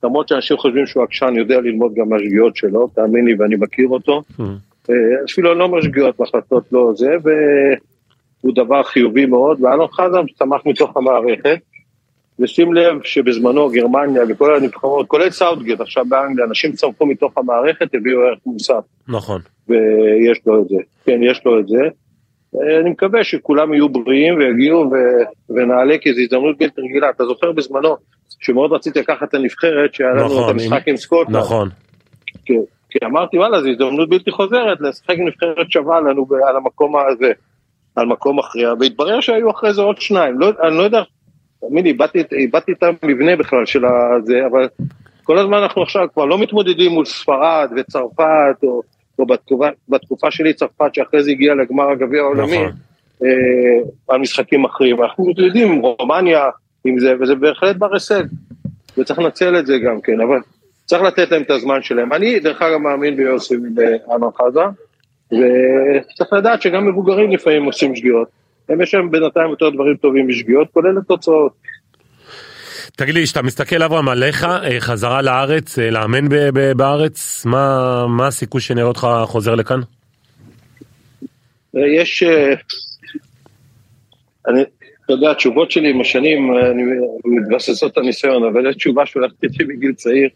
למרות 0.05 0.29
שאנשים 0.29 0.57
חושבים 0.57 0.87
שהוא 0.87 1.03
עקשן, 1.03 1.35
יודע 1.37 1.61
ללמוד 1.61 1.95
גם 1.95 2.09
מהשגיאות 2.09 2.57
שלו, 2.57 2.89
תאמין 2.89 3.25
לי 3.25 3.35
ואני 3.39 3.57
מכיר 3.57 3.89
אותו, 3.89 4.23
Mm. 4.39 4.43
אה, 4.91 4.95
אפילו 5.31 5.55
לא 5.55 5.69
מהשגיאות, 5.69 6.17
בהחלטות 6.19 6.65
לא 6.73 6.93
זה, 6.95 7.15
והוא 7.23 8.55
דבר 8.55 8.83
חיובי 8.83 9.27
מאוד, 9.27 9.63
ואלון 9.63 9.89
חזן 9.89 10.27
צמח 10.39 10.61
מתוך 10.67 10.97
המערכת, 10.97 11.59
ושים 12.39 12.75
לב 12.75 13.03
שבזמנו 13.05 13.71
גרמניה 13.71 14.23
וכל 14.29 14.55
הנבחרות, 14.55 15.09
כולל 15.09 15.31
סאות'גייט 15.31 15.81
עכשיו 15.81 16.05
באנגליה, 16.09 16.47
אנשים 16.47 16.73
צמחו 16.73 17.07
מתוך 17.07 17.39
המערכת, 17.39 17.95
הביאו 17.95 18.21
ערך 18.21 18.39
מוסף. 18.47 18.83
נכון. 19.09 19.41
ויש 19.69 20.41
לו 20.47 20.63
את 20.63 20.69
זה, 20.69 20.77
כן, 21.05 21.21
יש 21.23 21.41
לו 21.45 21.61
את 21.61 21.69
זה. 21.69 21.89
אני 22.81 22.91
מקווה 22.91 23.25
שכולם 23.25 23.75
יהיו 23.75 23.89
בריאים 23.89 24.39
ויגיעו 24.39 24.91
ו- 24.93 25.53
ונעלה 25.55 25.99
כי 25.99 26.15
זו 26.15 26.21
הזדמנות 26.21 26.59
בלתי 26.59 26.81
רגילה. 26.81 27.11
אתה 27.11 27.25
זוכר 27.25 27.53
בזמנו 27.53 27.97
שמאוד 28.41 28.73
רציתי 28.73 28.99
לקחת 28.99 29.29
את 29.29 29.35
הנבחרת 29.35 29.95
שהיה 29.95 30.11
לנו 30.11 30.25
נכון, 30.25 30.45
את 30.45 30.49
המשחק 30.51 30.89
עם 30.89 30.97
סקוטלנד. 30.97 31.37
נכון. 31.37 31.69
כי, 32.45 32.53
כי 32.91 32.99
אמרתי 33.05 33.39
וואלה 33.39 33.61
זו 33.63 33.69
הזדמנות 33.69 34.09
בלתי 34.09 34.31
חוזרת 34.31 34.81
לשחק 34.81 35.15
עם 35.19 35.29
נבחרת 35.29 35.71
שווה 35.71 36.01
לנו 36.01 36.27
על 36.49 36.57
המקום 36.57 36.97
הזה, 36.97 37.33
על 37.97 38.07
מקום 38.07 38.39
מכריע, 38.39 38.73
והתברר 38.81 39.21
שהיו 39.21 39.51
אחרי 39.51 39.75
זה 39.75 39.83
עוד 39.83 40.01
שניים, 40.01 40.41
לא, 40.41 40.51
אני 40.63 40.77
לא 40.77 40.83
יודע, 40.83 41.03
תאמין 41.69 41.85
לי, 41.85 41.91
איבדתי 42.33 42.73
את- 42.73 42.83
המבנה 43.03 43.37
בכלל 43.37 43.67
של 43.67 43.85
הזה, 43.85 44.47
אבל 44.51 44.69
כל 45.23 45.39
הזמן 45.39 45.59
אנחנו 45.59 45.83
עכשיו 45.83 46.07
כבר 46.15 46.25
לא 46.25 46.39
מתמודדים 46.39 46.93
מול 46.93 47.05
ספרד 47.05 47.71
וצרפת, 47.77 48.57
או, 48.63 48.83
או 49.19 49.27
בתקופה, 49.27 49.67
בתקופה 49.89 50.31
שלי 50.31 50.53
צרפת 50.53 50.95
שאחרי 50.95 51.23
זה 51.23 51.31
הגיעה 51.31 51.55
לגמר 51.55 51.91
הגביע 51.91 52.21
העולמי, 52.23 52.59
נכון. 52.59 52.73
אה, 53.25 53.29
על 54.09 54.21
משחקים 54.21 54.63
מכריעים, 54.63 55.03
אנחנו 55.03 55.27
מתמודדים 55.27 55.73
עם 55.73 55.79
רומניה, 55.79 56.45
עם 56.85 56.99
זה, 56.99 57.15
וזה 57.21 57.35
בהחלט 57.35 57.77
בר 57.77 57.95
הישג, 57.95 58.23
וצריך 58.99 59.19
לנצל 59.19 59.59
את 59.59 59.67
זה 59.67 59.79
גם 59.79 60.01
כן, 60.01 60.21
אבל 60.21 60.39
צריך 60.87 61.03
לתת 61.03 61.31
להם 61.31 61.43
את 61.43 61.51
הזמן 61.51 61.83
שלהם. 61.83 62.13
אני 62.13 62.41
דרך 62.41 62.63
אגב 62.63 62.77
מאמין 62.77 63.17
ביוסי 63.17 63.57
ובאמן 63.57 64.29
חזה, 64.37 64.61
וצריך 65.33 66.33
לדעת 66.33 66.63
שגם 66.63 66.87
מבוגרים 66.87 67.31
לפעמים 67.31 67.65
עושים 67.65 67.97
שגיאות. 67.97 68.42
הם 68.73 68.81
יש 68.81 68.95
להם 68.95 69.11
בינתיים 69.11 69.51
יותר 69.51 69.71
דברים 69.71 69.97
טובים 69.97 70.29
משגיאות, 70.29 70.69
כולל 70.73 70.99
התוצאות. 70.99 71.53
תגיד 72.97 73.15
לי, 73.15 73.25
כשאתה 73.25 73.43
מסתכל 73.43 73.83
אברהם 73.83 74.09
עליך, 74.09 74.45
אה, 74.45 74.81
חזרה 74.81 75.23
לארץ, 75.23 75.79
אה, 75.79 75.91
לאמן 75.91 76.29
ב- 76.29 76.51
ב- 76.55 76.73
בארץ, 76.73 77.47
מה 77.47 78.07
מה 78.09 78.27
הסיכוי 78.27 78.61
שנראה 78.61 78.87
אותך 78.87 79.07
חוזר 79.25 79.55
לכאן? 79.55 79.81
יש, 81.75 82.23
אה, 82.23 82.55
אני, 84.49 84.63
אתה 85.05 85.13
יודע, 85.13 85.31
התשובות 85.31 85.71
שלי 85.71 85.91
עם 85.91 86.01
השנים, 86.01 86.53
אני 86.71 86.83
מתבססות 87.25 87.97
על 87.97 88.05
ניסיון, 88.05 88.45
אבל 88.45 88.71
יש 88.71 88.77
תשובה 88.77 89.07
שהולכת 89.07 89.45
איתי 89.45 89.65
בגיל 89.65 89.93
צעיר, 89.93 90.29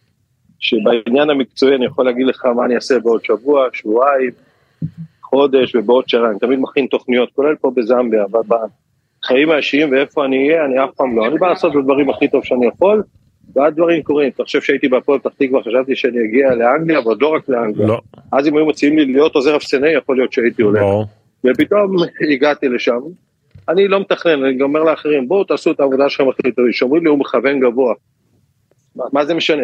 שבעניין 0.59 1.31
המקצועי 1.31 1.77
אני 1.77 1.87
יכול 1.87 2.05
להגיד 2.05 2.27
לך 2.27 2.45
מה 2.45 2.65
אני 2.65 2.75
אעשה 2.75 2.99
בעוד 2.99 3.25
שבוע, 3.25 3.69
שבועיים, 3.73 4.31
חודש 5.31 5.75
ובעוד 5.75 6.09
שנה, 6.09 6.31
אני 6.31 6.39
תמיד 6.39 6.59
מכין 6.59 6.87
תוכניות, 6.87 7.29
כולל 7.33 7.55
פה 7.55 7.71
בזמביה, 7.77 8.25
אבל 8.25 8.41
בחיים 9.23 9.51
האישיים 9.51 9.93
ואיפה 9.93 10.25
אני 10.25 10.49
אהיה, 10.49 10.65
אני 10.65 10.85
אף 10.85 10.91
פעם 10.97 11.17
לא, 11.17 11.27
אני 11.27 11.39
בא 11.39 11.49
לעשות 11.49 11.73
את 11.73 11.77
הדברים 11.77 12.11
הכי 12.11 12.29
טוב 12.29 12.45
שאני 12.45 12.67
יכול, 12.67 13.03
ואז 13.55 13.75
דברים 13.75 14.03
קורים, 14.03 14.31
אתה 14.35 14.45
חושב 14.45 14.61
שהייתי 14.61 14.89
בהפועל 14.89 15.19
פתח 15.19 15.31
תקווה, 15.39 15.63
חשבתי 15.63 15.97
שאני 15.97 16.25
אגיע 16.25 16.55
לאנגליה, 16.55 16.99
אבל 16.99 17.15
לא 17.21 17.29
רק 17.29 17.49
לאנגליה, 17.49 17.87
לא, 17.87 18.01
אז 18.33 18.49
אם 18.49 18.57
היו 18.57 18.67
מציעים 18.67 18.99
לי 18.99 19.05
להיות 19.05 19.35
עוזר 19.35 19.57
אפסנאי, 19.57 19.93
יכול 19.93 20.17
להיות 20.17 20.33
שהייתי 20.33 20.63
הולך. 20.63 20.81
ברור. 20.81 21.05
ופתאום 21.45 21.97
הגעתי 22.33 22.69
לשם. 22.69 23.01
אני 23.69 23.89
לא 23.89 24.01
מתכנן, 24.01 24.45
אני 24.45 24.63
אומר 24.63 24.83
לאחרים, 24.83 25.29
בואו 25.29 25.45
תעשו 25.45 25.71
את 25.71 25.81
העבודה 25.81 26.09
שלכם 26.09 26.29
הכי 26.29 26.53
טובים. 26.53 26.73
שאומרים 26.73 27.03
לי 27.03 27.09
הוא 27.09 27.19
מכוון 27.19 27.61
גבוה. 27.61 27.95
מה, 29.13 29.25
זה 29.25 29.35
משנה? 29.35 29.63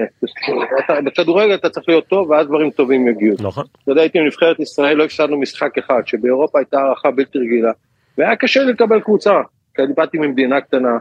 בכדורגל 1.05 1.55
אתה 1.55 1.69
צריך 1.69 1.89
להיות 1.89 2.07
טוב 2.07 2.31
ואז 2.31 2.47
דברים 2.47 2.71
טובים 2.71 3.09
יגיעו. 3.09 3.37
נכון. 3.41 3.65
אתה 3.83 3.93
יודע, 3.93 4.01
הייתי 4.01 4.19
עם 4.19 4.27
נבחרת 4.27 4.61
ישראל, 4.61 4.97
לא 4.97 5.05
הפסדנו 5.05 5.41
משחק 5.41 5.79
אחד, 5.79 6.03
שבאירופה 6.07 6.59
הייתה 6.59 6.79
הערכה 6.79 7.11
בלתי 7.11 7.39
רגילה. 7.39 7.73
והיה 8.19 8.37
קשה 8.37 8.63
לקבל 8.63 9.01
קבוצה, 9.01 9.41
כי 9.75 9.83
אני 9.83 9.93
באתי 9.97 10.19
ממדינה 10.19 10.61
קטנה, 10.61 10.99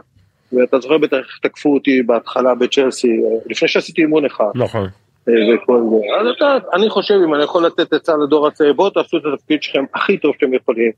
ואתה 0.52 0.78
זוכר 0.78 0.98
בטח 0.98 1.16
איך 1.16 1.38
תקפו 1.42 1.74
אותי 1.74 2.02
בהתחלה 2.02 2.54
בצ'לסי, 2.54 3.20
לפני 3.46 3.68
שעשיתי 3.68 4.02
אימון 4.02 4.24
אחד. 4.24 4.50
נכון. 4.54 4.88
אה, 5.28 5.34
וכל 5.54 5.80
זה. 5.90 5.96
אז 6.20 6.26
אתה, 6.36 6.76
אני 6.76 6.90
חושב, 6.90 7.14
אם 7.24 7.34
אני 7.34 7.44
יכול 7.44 7.66
לתת 7.66 7.92
עצה 7.92 8.12
לדור 8.16 8.46
הצעיר, 8.46 8.72
בואו 8.72 8.90
תעשו 8.90 9.16
את 9.16 9.22
התפקיד 9.34 9.62
שלכם 9.62 9.84
הכי 9.94 10.18
טוב 10.18 10.32
שאתם 10.34 10.54
יכולים. 10.54 10.90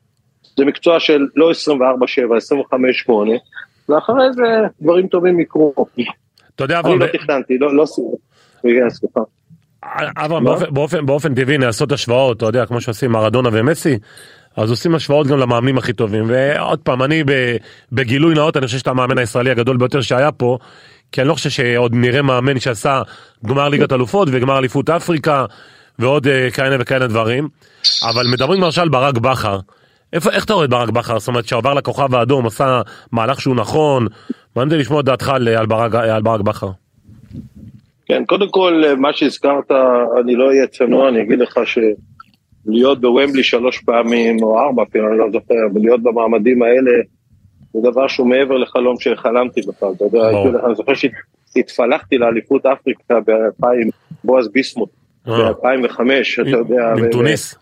זה 0.56 0.64
מקצוע 0.64 1.00
של 1.00 1.26
לא 1.36 1.50
24-7, 1.50 1.54
25-8, 3.08 3.12
ואחרי 3.88 4.32
זה 4.32 4.42
דברים 4.82 5.08
טובים 5.08 5.40
יקרו. 5.40 5.74
אתה 6.54 6.64
יודע, 6.64 6.74
אני 6.80 6.94
אברהם, 6.94 7.00
לא 7.00 7.06
תכננתי, 7.06 7.58
לא, 7.58 7.76
לא 7.76 7.84
סליחה. 7.86 9.20
אברהם, 10.16 10.44
מה? 10.44 10.56
באופן- 11.02 11.34
טבעי 11.34 11.58
לעשות 11.58 11.92
השוואות, 11.92 12.36
אתה 12.36 12.46
יודע, 12.46 12.66
כמו 12.66 12.80
שעושים 12.80 13.12
מרדונה 13.12 13.48
ומסי, 13.52 13.98
אז 14.56 14.70
עושים 14.70 14.94
השוואות 14.94 15.26
גם 15.26 15.38
למאמנים 15.38 15.78
הכי 15.78 15.92
טובים. 15.92 16.24
ועוד 16.28 16.78
פעם, 16.78 17.02
אני 17.02 17.24
בגילוי 17.92 18.34
נאות, 18.34 18.56
אני 18.56 18.66
חושב 18.66 18.78
שאתה 18.78 18.90
המאמן 18.90 19.18
הישראלי 19.18 19.50
הגדול 19.50 19.76
ביותר 19.76 20.00
שהיה 20.00 20.32
פה, 20.32 20.58
כי 21.12 21.20
אני 21.20 21.28
לא 21.28 21.34
חושב 21.34 21.50
שעוד 21.50 21.92
נראה 21.94 22.22
מאמן 22.22 22.60
שעשה 22.60 23.02
גמר 23.46 23.68
ליגת 23.68 23.92
אלופות 23.92 24.28
וגמר 24.32 24.58
אליפות 24.58 24.90
אפריקה, 24.90 25.44
ועוד 25.98 26.26
אה, 26.26 26.50
כהנה 26.50 26.76
וכהנה 26.80 27.06
דברים. 27.06 27.48
אבל 28.02 28.26
מדברים 28.32 28.62
למשל 28.62 28.80
על 28.80 28.88
ברק 28.88 29.18
בכר. 29.18 29.58
איך 30.12 30.44
אתה 30.44 30.54
רואה 30.54 30.64
את 30.64 30.70
ברק 30.70 30.90
בכר? 30.90 31.18
זאת 31.18 31.28
אומרת, 31.28 31.46
שעבר 31.48 31.74
לכוכב 31.74 32.14
האדום, 32.14 32.46
עשה 32.46 32.80
מהלך 33.12 33.40
שהוא 33.40 33.56
נכון. 33.56 34.06
מעניין 34.56 34.72
אותי 34.72 34.80
לשמוע 34.80 35.00
את 35.00 35.04
דעתך 35.04 35.28
על, 35.28 35.66
ברק, 35.66 35.94
על 35.94 36.22
ברק 36.22 36.40
בכר. 36.40 36.70
כן, 38.06 38.24
קודם 38.24 38.50
כל, 38.50 38.82
מה 38.96 39.12
שהזכרת, 39.12 39.70
אני 40.20 40.34
לא 40.36 40.48
אהיה 40.48 40.66
צנוע, 40.66 41.08
אני 41.08 41.22
אגיד 41.22 41.38
לך 41.38 41.60
שלהיות 41.66 43.00
בוומבלי 43.00 43.42
שלוש 43.42 43.78
פעמים, 43.78 44.42
או 44.42 44.60
ארבע 44.60 44.82
אפילו, 44.82 45.08
אני 45.08 45.18
לא 45.18 45.30
זוכר, 45.32 45.54
ולהיות 45.74 46.02
במעמדים 46.02 46.62
האלה, 46.62 46.92
זה 47.72 47.80
דבר 47.90 48.08
שהוא 48.08 48.26
מעבר 48.26 48.56
לחלום 48.56 48.96
שחלמתי 49.00 49.60
בכלל, 49.60 49.88
אתה 49.96 50.04
יודע, 50.04 50.28
אני 50.66 50.74
זוכר 50.74 50.92
שהתפלחתי 50.94 52.18
לאליפות 52.18 52.66
אפריקה 52.66 53.20
ב-2000, 53.26 53.66
בועז 54.24 54.48
ביסמוט, 54.48 54.90
אה. 55.28 55.52
ב-2005, 55.52 56.00
אתה 56.42 56.50
יודע. 56.50 56.92
עם 56.98 57.10
תוניס. 57.10 57.54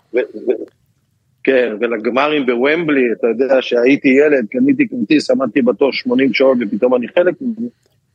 כן, 1.45 1.77
ולגמרים 1.81 2.47
בוומבלי, 2.47 3.13
אתה 3.13 3.27
יודע 3.27 3.63
שהייתי 3.63 4.09
ילד, 4.09 4.47
קניתי 4.51 4.89
כרטיס, 4.89 5.31
עמדתי 5.31 5.63
בתור 5.63 5.93
80 5.93 6.35
שעות 6.35 6.59
ופתאום 6.61 6.95
אני 6.95 7.09
חלק 7.09 7.35
מזה, 7.41 7.67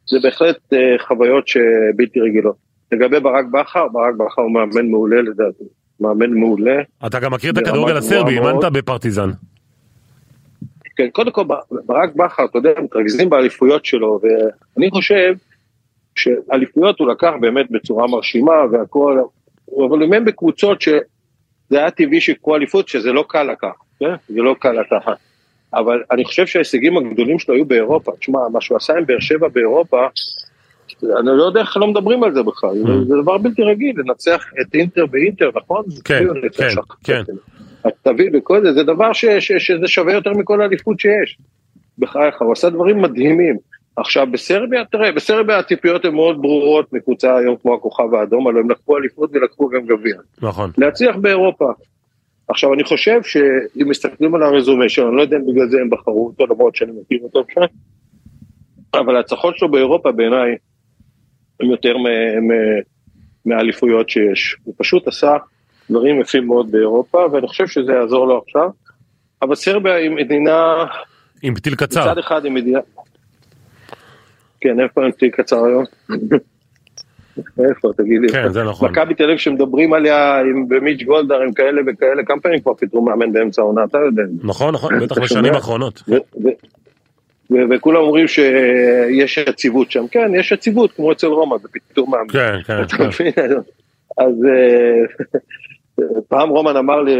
זה 0.08 0.18
בהחלט 0.24 0.74
אה, 0.74 0.80
חוויות 1.08 1.48
שבלתי 1.48 2.20
רגילות. 2.20 2.56
לגבי 2.92 3.20
ברק 3.20 3.46
בכר, 3.46 3.88
ברק 3.88 4.16
בכר 4.16 4.42
הוא 4.42 4.52
מאמן 4.52 4.90
מעולה 4.90 5.22
לדעתי, 5.22 5.64
מאמן 6.00 6.34
מעולה. 6.34 6.82
אתה 7.08 7.20
גם 7.20 7.34
מכיר 7.34 7.52
את 7.52 7.58
הכדורגל 7.58 7.98
הסרבי. 7.98 8.34
אימנת 8.34 8.64
בפרטיזן. 8.74 9.30
כן, 10.96 11.08
קודם 11.12 11.32
כל 11.32 11.44
ברק 11.86 12.16
בכר, 12.16 12.46
אתה 12.46 12.58
יודע, 12.58 12.72
מתרכזים 12.84 13.30
באליפויות 13.30 13.86
שלו, 13.86 14.20
ואני 14.24 14.90
חושב 14.90 15.34
שאליפויות 16.16 17.00
הוא 17.00 17.08
לקח 17.08 17.32
באמת 17.42 17.72
בצורה 17.72 18.08
מרשימה 18.08 18.54
והכל, 18.72 19.20
אבל 19.90 20.04
אם 20.04 20.14
הם 20.14 20.26
בקבוצות 20.26 20.82
שזה 21.68 21.80
היה 21.80 21.92
טבעי 21.92 22.22
שיקחו 22.22 22.56
אליפות, 22.56 22.88
שזה 22.88 23.12
לא 23.12 23.26
קל 23.28 23.44
לקחת, 23.44 23.72
כן? 24.00 24.14
זה 24.30 24.42
לא 24.42 24.56
קל 24.60 24.72
לקחת. 24.72 25.18
אבל 25.74 26.04
אני 26.12 26.26
חושב 26.26 26.46
שההישגים 26.46 26.98
הגדולים 26.98 27.40
שלו 27.40 27.56
היו 27.56 27.66
באירופה. 27.66 28.12
תשמע, 28.20 28.40
מה 28.54 28.62
שהוא 28.62 28.78
עשה 28.78 28.94
עם 28.94 29.06
באר 29.06 29.20
שבע 29.20 29.48
באירופה, 29.48 30.08
אני 31.04 31.26
לא 31.38 31.44
יודע 31.44 31.62
איך 31.62 31.78
לא 31.78 31.88
מדברים 31.88 32.24
על 32.24 32.34
זה 32.34 32.44
בכלל, 32.44 32.70
Mm. 32.84 33.08
זה 33.08 33.14
דבר 33.22 33.38
בלתי 33.38 33.64
רגיל, 33.64 33.96
לנצח 33.98 34.46
את 34.62 34.76
אינטר 34.76 35.06
באינטר, 35.06 35.50
נכון? 35.56 35.84
כן, 36.06 36.18
כאילו, 36.18 36.34
כן, 36.58 36.70
שחקן. 36.70 36.94
כן. 37.04 37.34
אז 37.84 37.92
תביא 38.04 38.30
וכל 38.34 38.62
זה, 38.62 38.74
זה 38.74 38.84
דבר 38.84 39.14
ש, 39.14 39.26
ש, 39.26 39.52
שזה 39.52 39.88
שווה 39.88 40.14
יותר 40.14 40.32
מכל 40.32 40.62
אליפות 40.62 41.00
שיש. 41.00 41.38
בחייך, 41.98 42.42
הוא 42.42 42.52
עשה 42.52 42.70
דברים 42.70 43.02
מדהימים. 43.02 43.58
עכשיו 43.98 44.28
בסרביה, 44.32 44.86
תראה, 44.86 45.12
בסרביה 45.12 45.60
הציפיות 45.60 46.06
הן 46.06 46.16
מאוד 46.16 46.42
ברורות 46.42 46.94
מקבוצה 46.94 47.38
היום 47.38 47.56
כמו 47.62 47.76
הכוכב 47.76 48.14
האדום, 48.14 48.48
הלוא 48.48 48.62
הם 48.62 48.72
לקחו 48.72 48.98
אליפות 48.98 49.30
ולקחו 49.34 49.70
גם 49.70 49.86
גביע. 49.86 50.16
נכון. 50.42 50.72
להצליח 50.78 51.16
באירופה. 51.16 51.72
עכשיו 52.48 52.74
אני 52.74 52.84
חושב 52.84 53.24
שאם 53.24 53.90
מסתכלים 53.90 54.36
על 54.36 54.44
הרזומה 54.44 54.90
שלו, 54.90 55.08
אני 55.08 55.18
לא 55.18 55.22
יודע 55.22 55.38
אם 55.38 55.46
בגלל 55.52 55.70
זה 55.70 55.78
הם 55.82 55.90
בחרו 55.90 56.28
אותו, 56.28 56.54
למרות 56.54 56.76
שאני 56.76 56.92
מכיר 57.02 57.20
אותו 57.24 57.44
קצת, 57.46 57.70
אבל 58.94 59.16
ההצלחות 59.16 59.58
שלו 59.58 59.72
באירופה 59.72 60.12
בעיניי 60.12 60.56
הם 61.60 61.72
יותר 61.72 61.98
מ- 61.98 62.48
מ- 62.48 62.82
מהאליפויות 63.46 64.10
שיש. 64.10 64.56
הוא 64.64 64.74
פשוט 64.78 65.08
עשה 65.08 65.38
דברים 65.90 66.22
יפים 66.22 66.48
מאוד 66.48 66.72
באירופה, 66.72 67.26
ואני 67.32 67.48
חושב 67.48 67.68
שזה 67.68 67.92
יעזור 67.92 68.28
לו 68.28 68.42
עכשיו. 68.46 68.70
אבל 69.42 69.56
סרביה 69.56 69.96
היא 69.96 70.10
מדינה, 70.10 70.86
עם 71.42 71.56
פתיל 71.56 71.76
קצר. 71.76 72.02
מצד 72.02 72.18
אחד 72.18 72.46
היא 72.46 72.52
מדינה... 72.52 72.80
כן, 74.68 74.80
איפה 74.80 75.06
הם 75.06 75.12
תהיי 75.12 75.32
קצר 75.32 75.66
היום? 75.66 75.84
איפה, 77.70 77.92
תגיד 77.98 78.22
לי. 78.22 78.30
כן, 78.30 78.50
זה 78.50 78.64
נכון. 78.64 78.92
מכבי 78.92 79.14
תל 79.14 79.24
אביב 79.24 79.38
שמדברים 79.38 79.94
עליה 79.94 80.40
עם 80.40 80.68
במיץ' 80.68 81.04
גולדהר, 81.04 81.42
עם 81.42 81.54
כאלה 81.54 81.82
וכאלה, 81.88 82.24
כמה 82.26 82.42
פעמים 82.42 82.60
כבר 82.60 82.74
פיטרו 82.74 83.06
מאמן 83.06 83.32
באמצע 83.32 83.62
העונה, 83.62 83.84
אתה 83.84 83.98
יודע. 83.98 84.24
נכון, 84.44 84.74
נכון, 84.74 85.00
בטח 85.00 85.18
בשנים? 85.18 85.54
האחרונות. 85.54 86.04
וכולם 87.50 88.02
אומרים 88.02 88.28
שיש 88.28 89.38
יציבות 89.38 89.92
שם, 89.92 90.08
כן, 90.12 90.32
יש 90.36 90.52
יציבות, 90.52 90.92
כמו 90.92 91.12
אצל 91.12 91.28
רומא, 91.28 91.58
זה 91.58 91.68
פיטור 91.68 92.10
מאמן. 92.10 92.28
כן, 92.30 92.56
כן, 92.66 92.84
כן. 92.88 93.42
אז 94.18 94.46
אה, 94.46 95.40
פעם 96.28 96.50
רומן 96.50 96.78
אמר 96.78 97.02
לי, 97.02 97.16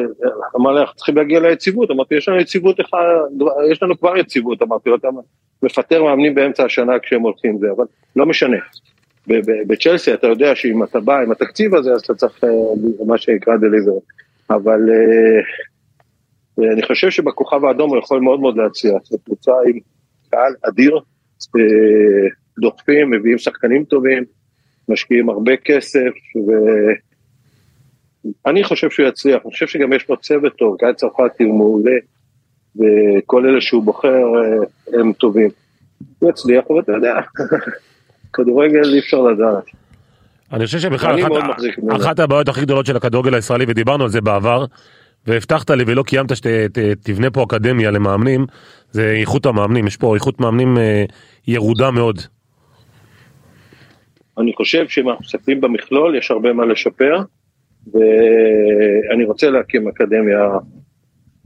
אמר 0.56 0.72
לי, 0.72 0.82
אנחנו 0.82 0.96
צריכים 0.96 1.16
להגיע 1.16 1.40
ליציבות, 1.40 1.92
אמרתי, 1.92 2.16
יש 2.16 2.30
לנו 2.30 2.40
יציבות, 2.40 2.80
יש 3.72 3.84
לנו 3.84 4.00
כבר 4.00 4.18
יציבות, 4.18 4.62
אמרתי 4.62 4.90
אתה 4.96 5.08
מפטר 5.64 6.04
מאמנים 6.04 6.36
באמצע 6.36 6.66
השנה 6.66 7.00
כשהם 7.00 7.22
הולכים 7.22 7.58
זה, 7.60 7.68
אבל 7.78 7.86
לא 8.16 8.26
משנה. 8.26 8.58
בצ'לסי 9.68 10.14
אתה 10.14 10.28
יודע 10.28 10.56
שאם 10.56 10.84
אתה 10.84 11.00
בא 11.00 11.20
עם 11.20 11.32
התקציב 11.32 11.76
הזה, 11.76 11.92
אז 11.92 12.02
אתה 12.02 12.14
צריך 12.14 12.44
אה, 12.44 12.50
מה 13.06 13.18
שנקרא 13.18 13.56
דליבר. 13.58 13.98
אבל 14.50 14.80
אה, 14.90 16.74
אני 16.74 16.84
חושב 16.84 17.10
שבכוכב 17.10 17.66
האדום 17.66 17.90
הוא 17.90 17.98
יכול 17.98 18.20
מאוד 18.20 18.40
מאוד 18.40 18.58
להצליח, 18.58 19.02
זו 19.04 19.18
קבוצה 19.26 19.52
עם 19.68 19.80
קהל 20.30 20.54
אדיר, 20.62 21.00
אה, 21.56 22.30
דוחפים, 22.60 23.10
מביאים 23.10 23.38
שחקנים 23.38 23.84
טובים, 23.84 24.24
משקיעים 24.90 25.30
הרבה 25.30 25.58
כסף, 25.58 26.12
ואני 28.46 28.64
חושב 28.64 28.90
שהוא 28.90 29.08
יצליח, 29.08 29.42
אני 29.46 29.52
חושב 29.52 29.68
שגם 29.68 29.94
יש 29.94 30.10
לו 30.10 30.18
צוות 30.18 30.54
טוב, 30.56 30.76
גיא 30.80 30.92
צרפתי 30.92 31.44
הוא 31.44 31.58
מעולה, 31.58 31.96
וכל 32.76 33.46
אלה 33.46 33.62
שהוא 33.62 33.84
בוחר 33.84 34.10
אה, 34.10 35.00
הם 35.00 35.14
טובים. 35.14 35.50
הוא 36.20 36.30
יצליח, 36.30 36.64
אבל 36.70 36.80
אתה 36.80 36.92
יודע, 36.92 37.16
כדורגל 38.34 38.94
אי 38.94 39.00
אפשר 39.00 39.22
לדעת. 39.22 39.64
אני 40.54 40.66
חושב 40.66 40.80
שבכלל 40.80 41.14
אני 41.14 41.24
אחת-. 41.24 42.02
אחת 42.02 42.20
הבעיות 42.20 42.48
הכי 42.48 42.62
גדולות 42.62 42.86
של 42.86 42.98
הכדורגל 42.98 43.34
הישראלי, 43.34 43.66
ודיברנו 43.68 44.04
על 44.04 44.10
זה 44.10 44.22
בעבר, 44.22 44.66
והבטחת 45.28 45.70
לי 45.70 45.84
ולא 45.88 46.04
קיימת 46.04 46.36
שתבנה 46.36 47.30
פה 47.32 47.44
אקדמיה 47.44 47.92
למאמנים, 47.92 48.46
זה 48.92 49.12
איכות 49.20 49.46
המאמנים, 49.46 49.88
יש 49.88 49.98
פה 49.98 50.16
איכות 50.16 50.40
מאמנים 50.40 50.78
אה, 50.78 51.06
ירודה 51.48 51.92
מאוד. 51.92 52.22
אני 54.38 54.54
חושב 54.54 54.88
שאם 54.88 55.10
אנחנו 55.10 55.26
מסתכלים 55.26 55.62
במכלול, 55.62 56.16
יש 56.18 56.32
הרבה 56.32 56.54
מה 56.54 56.66
לשפר, 56.66 57.22
ואני 57.94 59.26
רוצה 59.26 59.50
להקים 59.50 59.88
אקדמיה, 59.88 60.50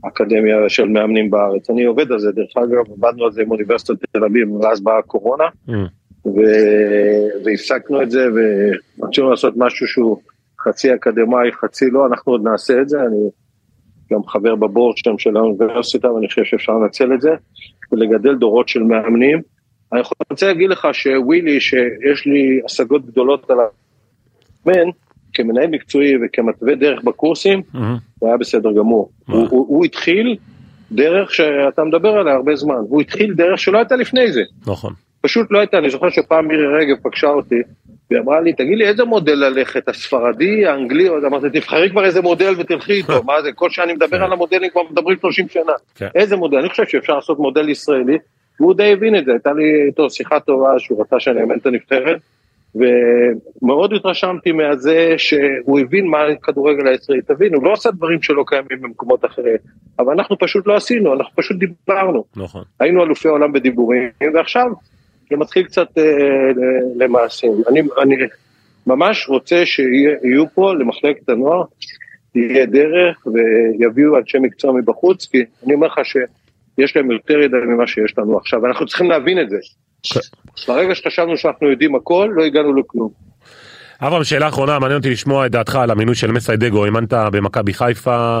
אקדמיה 0.08 0.68
של 0.68 0.88
מאמנים 0.88 1.30
בארץ. 1.30 1.70
אני 1.70 1.84
עובד 1.84 2.12
על 2.12 2.18
זה, 2.18 2.32
דרך 2.32 2.56
אגב, 2.56 2.92
עבדנו 2.92 3.24
על 3.24 3.32
זה 3.32 3.42
עם 3.42 3.50
אוניברסיטת 3.50 4.04
תל 4.12 4.24
אביב, 4.24 4.52
ואז 4.52 4.80
באה 4.80 4.98
הקורונה, 4.98 5.44
Mm. 5.68 5.72
ו- 6.26 7.44
והפסקנו 7.44 8.02
את 8.02 8.10
זה, 8.10 8.28
ורצינו 9.00 9.30
לעשות 9.30 9.54
משהו 9.56 9.86
שהוא 9.86 10.18
חצי 10.60 10.94
אקדמאי, 10.94 11.52
חצי 11.52 11.90
לא, 11.90 12.06
אנחנו 12.06 12.32
עוד 12.32 12.44
נעשה 12.44 12.80
את 12.80 12.88
זה, 12.88 13.00
אני 13.00 13.28
גם 14.12 14.24
חבר 14.26 14.54
בבורד 14.54 14.96
שם 14.96 15.18
של 15.18 15.36
האוניברסיטה, 15.36 16.12
ואני 16.12 16.28
חושב 16.28 16.44
שאפשר 16.44 16.72
לנצל 16.72 17.14
את 17.14 17.20
זה, 17.20 17.30
ולגדל 17.92 18.34
דורות 18.34 18.68
של 18.68 18.82
מאמנים. 18.82 19.42
אני 19.92 20.00
רוצה 20.30 20.46
להגיד 20.46 20.70
לך 20.70 20.88
שווילי, 20.92 21.60
שיש 21.60 22.26
לי 22.26 22.60
השגות 22.64 23.06
גדולות 23.06 23.50
על 23.50 23.56
המאמן, 24.66 24.90
כמנהל 25.34 25.66
מקצועי 25.66 26.12
וכמתווה 26.24 26.74
דרך 26.74 27.02
בקורסים, 27.04 27.62
מהמם. 27.74 27.96
הוא 28.18 28.28
היה 28.28 28.36
בסדר 28.38 28.72
גמור. 28.72 29.10
הוא, 29.26 29.48
הוא, 29.50 29.66
הוא 29.68 29.84
התחיל 29.84 30.36
דרך 30.92 31.34
שאתה 31.34 31.84
מדבר 31.84 32.08
עליה 32.08 32.34
הרבה 32.34 32.56
זמן, 32.56 32.74
הוא 32.88 33.00
התחיל 33.00 33.34
דרך 33.34 33.58
שלא 33.58 33.78
הייתה 33.78 33.96
לפני 33.96 34.32
זה. 34.32 34.42
נכון. 34.66 34.92
פשוט 35.20 35.46
לא 35.50 35.58
הייתה, 35.58 35.78
אני 35.78 35.90
זוכר 35.90 36.10
שפעם 36.10 36.48
מירי 36.48 36.66
רגב 36.66 36.96
פגשה 37.02 37.28
אותי, 37.28 37.62
והיא 38.10 38.22
אמרה 38.22 38.40
לי, 38.40 38.52
תגיד 38.52 38.78
לי, 38.78 38.88
איזה 38.88 39.04
מודל 39.04 39.34
ללכת, 39.34 39.88
הספרדי, 39.88 40.66
האנגלי, 40.66 41.10
אז 41.10 41.24
אמרתי, 41.24 41.60
תבחרי 41.60 41.90
כבר 41.90 42.04
איזה 42.04 42.22
מודל 42.22 42.54
ותלכי 42.58 42.92
איתו, 42.92 43.22
מה 43.26 43.42
זה, 43.42 43.52
כל 43.52 43.70
שאני 43.70 43.92
מדבר 43.92 44.24
על 44.24 44.32
המודלים 44.32 44.70
כבר 44.70 44.82
מדברים 44.90 45.18
30 45.18 45.48
שנה. 45.48 45.72
כן. 45.94 46.08
איזה 46.14 46.36
מודל, 46.36 46.56
אני 46.56 46.68
חושב 46.68 46.86
שאפשר 46.86 47.14
לעשות 47.14 47.38
מודל 47.38 47.68
ישראלי, 47.68 48.18
והוא 48.60 48.74
די 48.74 48.92
הבין 48.92 49.16
את 49.16 49.24
זה, 49.24 49.32
הייתה 49.32 49.52
לי 49.52 49.86
איתו 49.86 50.10
שיחה 50.10 50.40
טובה 50.40 50.78
שהוא 50.78 51.00
רצה 51.00 51.20
שאני 51.20 51.40
אאמן 51.40 51.56
את 51.58 51.66
הנבחרת, 51.66 52.20
ומאוד 52.74 53.92
התרשמתי 53.92 54.52
מהזה 54.52 55.14
שהוא 55.16 55.80
הבין 55.80 56.06
מה 56.06 56.22
הכדורגל 56.22 56.86
הישראלי, 56.86 57.22
תבין, 57.22 57.54
הוא 57.54 57.64
לא 57.64 57.72
עשה 57.72 57.90
דברים 57.90 58.22
שלא 58.22 58.44
קיימים 58.46 58.82
במקומות 58.82 59.24
אחרים, 59.24 59.56
אבל 59.98 60.12
אנחנו 60.12 60.38
פשוט 60.38 60.66
לא 60.66 60.76
עשינו, 60.76 61.14
אנחנו 61.14 61.36
פשוט 61.36 61.56
דיברנו. 61.56 62.24
נכון. 62.36 62.62
היינו 62.80 63.04
אלופי 63.04 63.28
העולם 63.28 63.52
בדיבורים, 63.52 64.08
ועכשיו 64.34 64.66
זה 65.30 65.36
מתחיל 65.36 65.64
קצת 65.64 65.98
אה, 65.98 66.04
למעשים. 66.96 67.52
אני, 67.68 67.82
אני 68.02 68.16
ממש 68.86 69.28
רוצה 69.28 69.66
שיהיו 69.66 70.44
פה 70.54 70.74
למחלקת 70.74 71.28
הנוער, 71.28 71.64
תהיה 72.32 72.66
דרך 72.66 73.26
ויביאו 73.26 74.18
אנשי 74.18 74.38
מקצוע 74.38 74.72
מבחוץ, 74.72 75.26
כי 75.26 75.44
אני 75.66 75.74
אומר 75.74 75.86
לך 75.86 76.00
שיש 76.04 76.96
להם 76.96 77.10
יותר 77.10 77.38
ידע 77.38 77.56
ממה 77.58 77.86
שיש 77.86 78.18
לנו 78.18 78.36
עכשיו, 78.36 78.62
ואנחנו 78.62 78.86
צריכים 78.86 79.10
להבין 79.10 79.40
את 79.40 79.50
זה. 79.50 79.56
ברגע 80.68 80.94
שחשבנו 80.94 81.36
שאנחנו 81.36 81.70
יודעים 81.70 81.94
הכל, 81.94 82.28
לא 82.34 82.44
הגענו 82.44 82.74
לכלום. 82.74 83.10
אברהם, 84.00 84.24
שאלה 84.24 84.48
אחרונה, 84.48 84.78
מעניין 84.78 84.98
אותי 84.98 85.10
לשמוע 85.10 85.46
את 85.46 85.50
דעתך 85.50 85.76
על 85.76 85.90
המינוי 85.90 86.14
של 86.14 86.32
מסיידגו, 86.32 86.84
אימנת 86.84 87.12
במכבי 87.12 87.74
חיפה, 87.74 88.40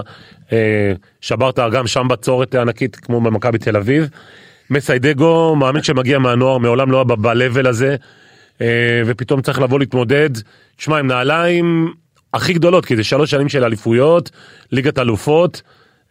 אה, 0.52 0.92
שברת 1.20 1.58
גם 1.72 1.86
שם 1.86 2.08
בצורת 2.08 2.54
ענקית 2.54 2.96
כמו 2.96 3.20
במכבי 3.20 3.58
תל 3.58 3.76
אביב. 3.76 4.08
מסיידגו, 4.70 5.56
מאמין 5.56 5.82
שמגיע 5.82 6.18
מהנוער, 6.18 6.58
מעולם 6.58 6.90
לא 6.90 6.96
היה 6.96 7.04
ב-level 7.04 7.68
הזה, 7.68 7.96
אה, 8.60 9.02
ופתאום 9.06 9.42
צריך 9.42 9.60
לבוא 9.60 9.78
להתמודד, 9.78 10.30
תשמע, 10.76 10.98
עם 10.98 11.06
נעליים 11.06 11.92
הכי 12.34 12.52
גדולות, 12.52 12.86
כי 12.86 12.96
זה 12.96 13.04
שלוש 13.04 13.30
שנים 13.30 13.48
של 13.48 13.64
אליפויות, 13.64 14.30
ליגת 14.72 14.98
אלופות, 14.98 15.62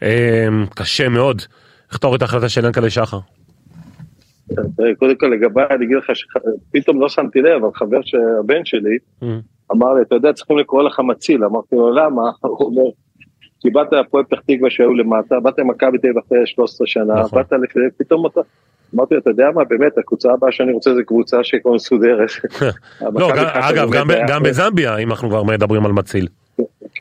אה, 0.03 0.47
קשה 0.75 1.09
מאוד. 1.09 1.41
איך 1.89 1.97
אתה 1.97 2.07
רואה 2.07 2.17
את 2.17 2.21
ההחלטה 2.21 2.49
של 2.49 2.65
ינקלה 2.65 2.89
שחר? 2.89 3.19
תראה, 4.77 4.95
קודם 4.95 5.15
כל 5.15 5.25
לגביי, 5.25 5.65
אני 5.69 5.85
אגיד 5.85 5.97
לך 5.97 6.11
שפתאום 6.13 7.01
לא 7.01 7.09
שמתי 7.09 7.41
לב, 7.41 7.63
אבל 7.63 7.73
חבר 7.73 7.99
שהבן 8.01 8.65
שלי, 8.65 8.97
אמר 9.71 9.93
לי, 9.93 10.01
אתה 10.01 10.15
יודע, 10.15 10.33
צריכים 10.33 10.57
לקרוא 10.57 10.83
לך 10.83 10.99
מציל. 10.99 11.43
אמרתי 11.43 11.75
לו, 11.75 11.93
למה? 11.93 12.21
הוא 12.41 12.65
אומר, 12.65 12.89
כי 13.59 13.69
באת 13.69 13.87
להפועל 13.91 14.23
פתח 14.23 14.39
תקווה 14.39 14.69
שהיו 14.69 14.93
למטה, 14.93 15.39
באת 15.39 15.59
למכבי 15.59 15.97
תל 15.97 16.07
אביב 16.07 16.17
אחרי 16.27 16.37
13 16.45 16.87
שנה, 16.87 17.13
נכון. 17.13 17.39
באת 17.39 17.51
לפני, 17.51 17.83
פתאום 17.97 18.25
אתה... 18.25 18.41
אמרתי 18.95 19.13
לו, 19.13 19.19
אתה 19.21 19.29
יודע 19.29 19.47
מה, 19.55 19.63
באמת, 19.63 19.97
הקבוצה 19.97 20.33
הבאה 20.33 20.51
שאני 20.51 20.71
רוצה 20.71 20.95
זה 20.95 21.03
קבוצה 21.03 21.43
שהיא 21.43 21.61
כבר 21.61 21.73
מסודרת. 21.73 22.29
לא, 23.19 23.31
אגב, 23.53 23.89
גם 24.27 24.43
בזמביה, 24.43 24.97
אם 24.97 25.11
אנחנו 25.11 25.29
כבר 25.29 25.43
מדברים 25.43 25.85
על 25.85 25.91
מציל. 25.91 26.27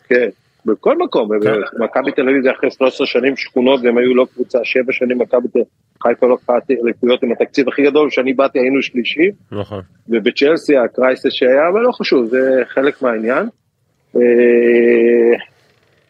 כן, 0.09 0.29
בכל 0.67 0.99
מקום, 0.99 1.29
כן. 1.43 1.85
מכבי 1.85 2.13
תל 2.13 2.29
אביב 2.29 2.43
זה 2.43 2.51
אחרי 2.51 2.71
13 2.71 3.07
שנים 3.07 3.37
שכונות, 3.37 3.81
והם 3.85 3.99
היו 3.99 4.15
לא 4.15 4.27
קבוצה, 4.35 4.59
שבע 4.65 4.93
שנים 4.93 5.19
מכבי 5.19 5.49
תל 5.49 5.59
אביב, 5.59 5.65
חיפה 6.03 6.27
לא 6.27 6.35
לקחה 6.35 6.59
אליפויות 6.85 7.23
עם 7.23 7.33
התקציב 7.33 7.69
הכי 7.69 7.83
גדול, 7.83 8.11
כשאני 8.11 8.33
באתי 8.33 8.59
היינו 8.59 8.83
שלישי, 8.83 9.31
נכון. 9.53 9.83
ובצ'לסי 10.09 10.77
הקרייסס 10.77 11.33
שהיה, 11.33 11.69
אבל 11.69 11.81
לא 11.81 11.93
חשוב, 11.93 12.27
זה 12.27 12.63
חלק 12.69 13.03
מהעניין. 13.03 13.49
אה, 14.17 15.37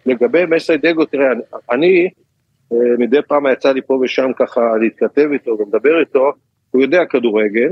לגבי 0.07 0.47
מסי 0.47 0.77
דגו, 0.77 1.05
תראה, 1.05 1.27
אני, 1.73 2.09
אה, 2.73 2.79
מדי 2.99 3.23
פעם 3.29 3.47
יצא 3.53 3.73
לי 3.73 3.81
פה 3.87 4.01
ושם 4.03 4.31
ככה 4.39 4.61
להתכתב 4.81 5.29
איתו 5.33 5.51
ולדבר 5.51 6.01
איתו, 6.01 6.33
הוא 6.71 6.83
יודע 6.83 7.05
כדורגל, 7.11 7.71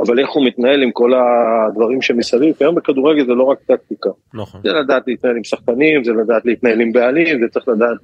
אבל 0.00 0.18
איך 0.20 0.30
הוא 0.30 0.46
מתנהל 0.46 0.82
עם 0.82 0.90
כל 0.92 1.12
הדברים 1.14 2.02
שמסביב, 2.02 2.54
כי 2.54 2.64
היום 2.64 2.74
בכדורגל 2.74 3.26
זה 3.26 3.32
לא 3.32 3.44
רק 3.44 3.58
טקטיקה. 3.66 4.10
נכון. 4.34 4.60
זה 4.64 4.68
לדעת 4.72 5.02
להתנהל 5.06 5.36
עם 5.36 5.44
שחקנים, 5.44 6.04
זה 6.04 6.12
לדעת 6.12 6.44
להתנהל 6.44 6.80
עם 6.80 6.92
בעלים, 6.92 7.40
זה 7.40 7.48
צריך 7.48 7.68
לדעת 7.68 7.98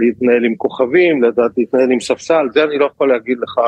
להתנהל 0.00 0.44
עם 0.44 0.54
כוכבים, 0.54 1.22
לדעת 1.22 1.50
להתנהל 1.56 1.90
עם 1.90 2.00
ספסל, 2.00 2.46
זה 2.52 2.64
אני 2.64 2.78
לא 2.78 2.84
יכול 2.84 3.08
להגיד 3.08 3.38
לך 3.42 3.60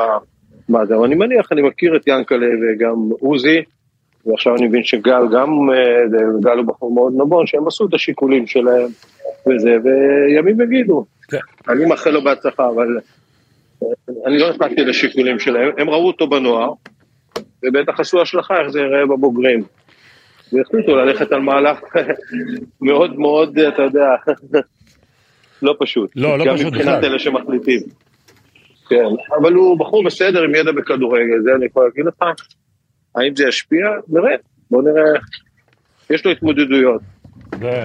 מה 0.69 0.85
זה, 0.85 0.95
אבל 0.95 1.05
אני 1.05 1.15
מניח, 1.15 1.51
אני 1.51 1.61
מכיר 1.61 1.95
את 1.95 2.07
ינקלה 2.07 2.47
וגם 2.61 3.09
עוזי, 3.19 3.61
ועכשיו 4.25 4.55
אני 4.55 4.67
מבין 4.67 4.83
שגל 4.83 5.21
גם, 5.33 5.49
אה, 5.73 6.19
גל 6.41 6.57
הוא 6.57 6.65
בחור 6.65 6.93
מאוד 6.93 7.13
נבון, 7.15 7.47
שהם 7.47 7.67
עשו 7.67 7.85
את 7.85 7.93
השיקולים 7.93 8.47
שלהם 8.47 8.87
וזה, 9.47 9.77
וימים 9.83 10.61
יגידו. 10.61 11.05
כן. 11.27 11.37
אני 11.69 11.85
מאחל 11.85 12.09
לו 12.09 12.23
בהצלחה, 12.23 12.69
אבל 12.69 12.87
אה, 13.83 13.87
אני 14.25 14.39
לא 14.39 14.49
נכנסתי 14.49 14.85
לשיקולים 14.85 15.39
שלהם, 15.39 15.69
הם 15.77 15.89
ראו 15.89 16.07
אותו 16.07 16.27
בנוער, 16.27 16.73
ובטח 17.65 17.99
עשו 17.99 18.21
השלכה 18.21 18.61
איך 18.61 18.67
זה 18.67 18.79
ייראה 18.79 19.05
בבוגרים. 19.05 19.63
והחליטו 20.53 20.95
ללכת 20.95 21.31
על 21.31 21.41
מהלך 21.41 21.79
מאוד 22.81 23.19
מאוד, 23.19 23.59
אתה 23.59 23.81
יודע, 23.81 24.05
לא 25.61 25.75
פשוט. 25.79 26.11
לא, 26.15 26.37
לא 26.37 26.45
גם 26.45 26.55
פשוט 26.55 26.67
מבחינת 26.67 26.97
בכלל. 26.97 27.09
אלה 27.09 27.19
שמחליטים. 27.19 27.79
כן, 28.89 29.05
אבל 29.41 29.53
הוא 29.53 29.79
בחור 29.79 30.03
בסדר 30.03 30.43
עם 30.43 30.55
ידע 30.55 30.71
בכדורגל, 30.71 31.41
זה 31.43 31.49
אני 31.55 31.65
יכול 31.65 31.83
להגיד 31.85 32.05
לך. 32.05 32.23
האם 33.15 33.35
זה 33.35 33.47
ישפיע? 33.47 33.87
נראה, 34.07 34.35
בוא 34.71 34.83
נראה. 34.83 35.19
יש 36.09 36.25
לו 36.25 36.31
התמודדויות. 36.31 37.01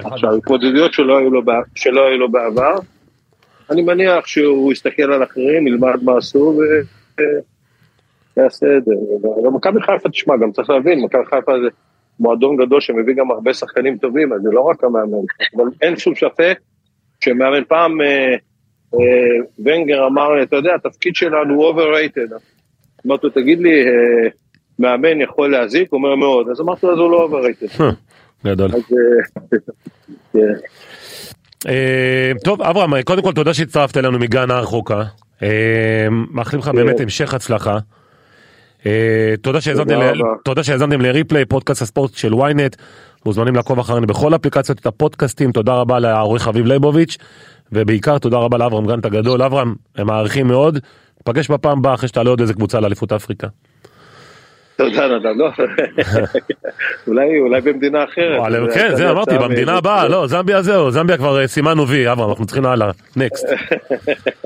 עכשיו, 0.03 0.35
התמודדויות 0.37 0.93
שלא 0.93 1.17
היו 1.17 1.29
לו, 1.29 1.41
שלא 1.75 2.07
היו 2.07 2.17
לו 2.17 2.31
בעבר. 2.31 2.75
אני 3.69 3.81
מניח 3.81 4.27
שהוא 4.27 4.71
יסתכל 4.71 5.13
על 5.13 5.23
אחרים, 5.23 5.67
ילמד 5.67 6.03
מה 6.03 6.17
עשו 6.17 6.59
ויעשה 8.37 8.77
את 8.77 8.85
זה. 8.85 8.93
ומכבי 9.47 9.81
חיפה, 9.81 10.09
תשמע, 10.09 10.37
גם 10.37 10.51
צריך 10.51 10.69
להבין, 10.69 11.01
מכבי 11.01 11.25
חיפה 11.25 11.51
זה 11.63 11.67
מועדון 12.19 12.57
גדול 12.57 12.81
שמביא 12.81 13.15
גם 13.15 13.31
הרבה 13.31 13.53
שחקנים 13.53 13.97
טובים, 13.97 14.33
אז 14.33 14.41
זה 14.41 14.49
לא 14.51 14.61
רק 14.61 14.83
המאמן. 14.83 15.25
אבל 15.55 15.65
אין 15.81 15.97
שום 15.97 16.15
ספק 16.15 16.59
שמאמן 17.23 17.63
פעם, 17.67 18.01
אה, 18.01 18.35
אה, 18.93 19.37
ונגר 19.65 20.07
אמר, 20.07 20.43
אתה 20.43 20.55
יודע, 20.55 20.75
התפקיד 20.75 21.15
שלנו 21.15 21.53
הוא 21.53 21.73
overrated. 21.73 22.33
אמרתי 23.07 23.27
לו, 23.27 23.33
תגיד 23.33 23.59
לי, 23.59 23.87
אה, 23.87 24.29
מאמן 24.79 25.21
יכול 25.21 25.51
להזיק? 25.51 25.87
הוא 25.91 25.97
אומר 25.97 26.15
מאוד. 26.15 26.49
אז 26.49 26.61
אמרתי 26.61 26.85
לו, 26.85 26.93
אז 26.93 26.99
הוא 26.99 27.11
לא 27.11 27.29
overrated. 27.29 27.83
גדול. 28.45 28.71
כן. 30.33 30.53
טוב, 32.43 32.61
אברהם, 32.61 33.01
קודם 33.01 33.23
כל 33.23 33.33
תודה 33.33 33.53
שהצטרפת 33.53 33.97
אלינו 33.97 34.19
מגאנה 34.19 34.57
הרחוקה. 34.57 35.03
מאחלים 36.31 36.61
לך 36.61 36.67
באמת 36.67 36.99
המשך 36.99 37.33
הצלחה. 37.33 37.77
אה, 38.85 39.33
תודה 39.41 39.61
שהאזנתם 40.63 40.95
רבה. 40.95 41.07
לריפליי, 41.07 41.45
פודקאסט 41.45 41.81
הספורט 41.81 42.13
של 42.13 42.33
ynet. 42.33 42.75
מוזמנים 43.25 43.55
לעקוב 43.55 43.79
אחרינו 43.79 44.07
בכל 44.07 44.35
אפליקציות 44.35 44.85
הפודקאסטים. 44.85 45.51
תודה 45.51 45.73
רבה 45.73 45.99
לעורך 45.99 46.47
אביב 46.47 46.65
ליבוביץ', 46.65 47.17
ובעיקר 47.71 48.17
תודה 48.17 48.37
רבה 48.37 48.57
לאברהם 48.57 48.85
גנט 48.85 49.05
הגדול. 49.05 49.41
אברהם, 49.41 49.75
הם 49.95 50.07
מעריכים 50.07 50.47
מאוד. 50.47 50.79
נפגש 51.21 51.51
בפעם 51.51 51.77
הבאה 51.77 51.93
אחרי 51.93 52.07
שתעלה 52.07 52.29
עוד 52.29 52.41
איזה 52.41 52.53
קבוצה 52.53 52.79
לאליפות 52.79 53.11
אפריקה. 53.11 53.47
תודה 54.75 55.07
נדב, 55.07 55.25
לא, 55.35 55.49
אולי, 57.07 57.39
אולי 57.39 57.61
במדינה 57.61 58.03
אחרת. 58.03 58.73
כן, 58.73 58.95
זה 58.95 59.11
אמרתי, 59.11 59.37
במדינה 59.37 59.77
הבאה, 59.77 60.07
לא, 60.07 60.27
זמביה 60.27 60.61
זהו, 60.61 60.91
זמביה 60.91 61.17
כבר 61.17 61.41
אה, 61.41 61.47
סימנו 61.47 61.87
וי, 61.87 62.11
אברהם, 62.11 62.29
אנחנו 62.29 62.45
צריכים 62.45 62.65
הלאה, 62.65 62.91
נקסט. 63.15 63.47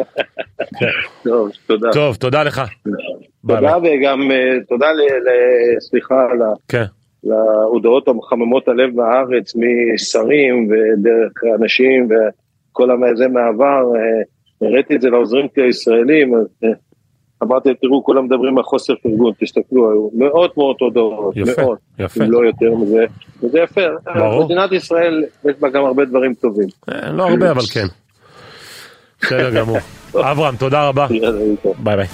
טוב, 1.23 1.49
תודה. 1.67 1.89
טוב, 1.93 2.15
תודה 2.15 2.43
לך. 2.43 2.61
תודה. 3.55 3.77
וגם 3.77 4.31
אה, 4.31 4.37
תודה, 4.69 4.91
ל- 4.91 5.29
ל- 5.29 5.79
סליחה, 5.79 6.27
על 6.31 6.39
כן, 6.67 6.83
להודעות 7.23 8.07
המחממות 8.07 8.67
הלב 8.67 8.95
מהארץ, 8.95 9.53
משרים 9.55 10.69
ודרך 10.69 11.31
אנשים 11.61 12.07
וכל 12.71 12.91
המזה 12.91 13.27
מהעבר. 13.27 13.95
אה, 13.95 14.67
הראיתי 14.67 14.95
את 14.95 15.01
זה 15.01 15.09
לעוזרים 15.09 15.47
הישראלים, 15.55 16.33
אה, 16.35 16.69
אמרתי, 17.43 17.69
תראו, 17.81 18.03
כולם 18.03 18.25
מדברים 18.25 18.57
על 18.57 18.63
חוסר 18.63 18.93
פרגון, 19.03 19.33
תסתכלו, 19.39 19.91
היו 19.91 20.09
מאות 20.13 20.57
מאות 20.57 20.79
הודעות, 20.79 21.37
יפה, 21.37 21.61
מאות, 21.61 21.77
יפה. 21.99 22.23
אם 22.23 22.31
לא 22.31 22.45
יותר 22.45 22.75
מזה, 22.75 23.05
וזה 23.43 23.59
יפה. 23.59 23.81
ברור. 24.15 24.45
מדינת 24.45 24.71
ישראל, 24.71 25.23
יש 25.45 25.55
בה 25.59 25.69
גם 25.69 25.85
הרבה 25.85 26.05
דברים 26.05 26.33
טובים. 26.33 26.67
אה, 26.89 27.11
לא 27.11 27.27
הרבה, 27.27 27.51
אבל 27.51 27.61
כן. 27.73 27.85
בסדר 29.21 29.51
גמור. 29.55 29.77
אברהם, 30.31 30.55
תודה 30.55 30.87
רבה. 30.87 31.07
ביי 31.83 31.95
ביי. 31.95 32.07